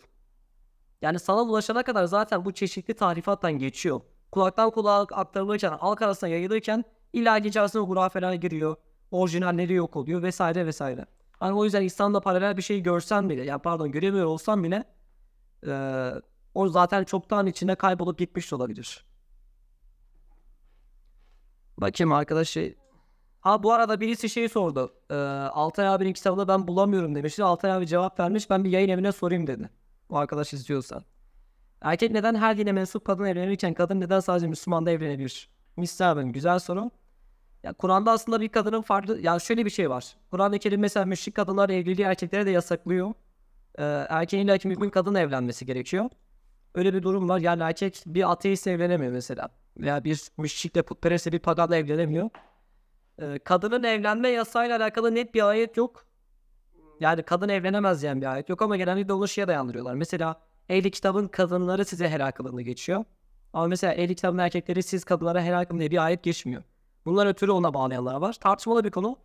[1.02, 4.02] Yani sana ulaşana kadar zaten bu çeşitli tarifattan geçiyor.
[4.32, 6.84] Kulaktan kulağa aktarılırken, halk arasında yayılırken
[7.14, 8.76] illa içerisine hurafeler giriyor
[9.12, 11.06] orijinalleri yok oluyor vesaire vesaire.
[11.42, 14.84] Yani o yüzden İslam'da paralel bir şey görsen bile, ya pardon göremiyor olsam bile
[15.68, 16.12] e,
[16.54, 19.06] o zaten çoktan içinde kaybolup gitmiş olabilir.
[21.78, 22.76] Bakayım arkadaş şey.
[23.42, 24.94] Ha bu arada birisi şey sordu.
[25.10, 25.16] E,
[25.54, 27.44] Altay abinin kitabını ben bulamıyorum demişti.
[27.44, 28.50] Altay abi cevap vermiş.
[28.50, 29.70] Ben bir yayın evine sorayım dedi.
[30.10, 31.04] O arkadaş istiyorsa.
[31.82, 35.50] Erkek neden her dine mensup kadın evlenirken kadın neden sadece Müslümanla evlenebilir?
[35.78, 36.92] Misal güzel soru.
[37.66, 40.16] Ya Kur'an'da aslında bir kadının farklı ya şöyle bir şey var.
[40.32, 43.14] Kur'an-ı Kerim mesela müşrik kadınlar evliliği erkeklere de yasaklıyor.
[43.80, 46.10] Ee, erkeğin illa mümin kadın evlenmesi gerekiyor.
[46.76, 47.40] Öyle bir durum var.
[47.40, 49.50] Yani erkek bir ateist evlenemiyor mesela.
[49.78, 52.30] Veya bir müşrikle putperestle bir paganla evlenemiyor.
[53.22, 56.06] Ee, kadının evlenme yasayla alakalı net bir ayet yok.
[57.00, 59.94] Yani kadın evlenemez diyen bir ayet yok ama genellikle onu şeye dayandırıyorlar.
[59.94, 63.06] Mesela ehli kitabın kadınları size helal kılındı geçiyor.
[63.54, 66.64] Ama mesela ehli kitabın erkekleri siz kadınlara helal kılın diye bir ayet geçmiyor.
[67.06, 68.34] Bunlar ötürü ona bağlayanlar var.
[68.34, 69.18] Tartışmalı bir konu.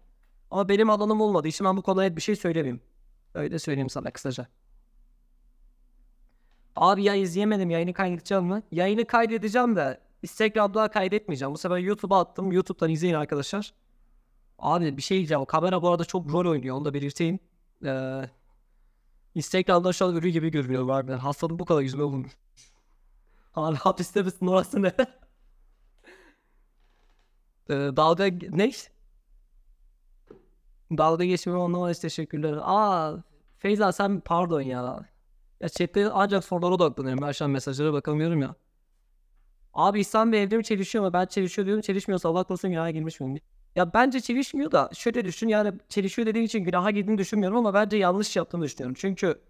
[0.50, 2.80] Ama benim alanım olmadığı için ben bu konuya net bir şey söylemeyeyim.
[3.34, 4.46] Öyle söyleyeyim sana kısaca.
[6.76, 8.62] Abi ya izleyemedim yayını kaydedeceğim mi?
[8.72, 11.54] Yayını kaydedeceğim de Instagram'da kaydetmeyeceğim.
[11.54, 12.52] Bu sefer YouTube'a attım.
[12.52, 13.74] YouTube'dan izleyin arkadaşlar.
[14.58, 15.44] Abi bir şey diyeceğim.
[15.44, 16.76] Kamera bu arada çok rol oynuyor.
[16.76, 17.38] Onu da belirteyim.
[17.84, 18.22] Ee,
[19.34, 21.08] Instagram'da şu an ölü gibi görünüyor var.
[21.08, 22.32] Ben hastalık bu kadar yüzüme vurmuş.
[23.54, 24.92] Abi hapiste misin orası ne?
[27.70, 28.70] ee, dalga ne?
[30.98, 32.58] Dalga geçmemi anlamanız teşekkürler.
[32.62, 33.22] Aa
[33.58, 35.06] Feyza sen pardon ya.
[35.60, 37.22] Ya chatte ancak sorulara odaklanıyorum.
[37.26, 38.54] Ben şu an mesajlara bakamıyorum ya.
[39.74, 41.82] Abi İhsan Bey evde mi çelişiyor ama ben çelişiyor diyorum.
[41.82, 43.40] Çelişmiyorsa Allah korusun günaha girmiş miyim?
[43.76, 47.96] Ya bence çelişmiyor da şöyle düşün yani çelişiyor dediğin için günaha girdiğini düşünmüyorum ama bence
[47.96, 48.96] yanlış yaptığını düşünüyorum.
[48.98, 49.40] Çünkü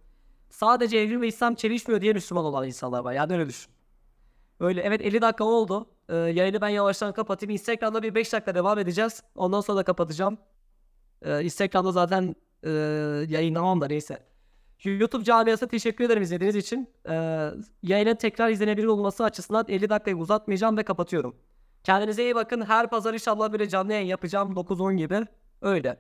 [0.51, 3.13] sadece evrim ve İslam çelişmiyor diye Müslüman olan insanlar var.
[3.13, 3.73] Yani öyle düşün.
[4.61, 5.87] Öyle evet 50 dakika oldu.
[6.09, 7.51] Ee, yayını ben yavaştan kapatayım.
[7.51, 9.23] Instagram'da bir 5 dakika devam edeceğiz.
[9.35, 10.39] Ondan sonra da kapatacağım.
[11.23, 12.71] Ee, Instagram'da zaten e,
[13.29, 14.19] yayınlamam da neyse.
[14.85, 16.91] YouTube camiasına teşekkür ederim izlediğiniz için.
[17.09, 17.51] Ee,
[17.83, 21.37] yayının tekrar izlenebilir olması açısından 50 dakikayı uzatmayacağım ve kapatıyorum.
[21.85, 22.61] Kendinize iyi bakın.
[22.61, 25.27] Her pazar inşallah böyle canlı yayın yapacağım 9-10 gibi.
[25.63, 25.99] Öyle.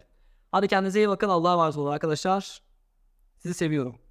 [0.52, 1.28] Hadi kendinize iyi bakın.
[1.28, 2.62] Allah'a emanet olun arkadaşlar.
[3.38, 4.09] Sizi seviyorum.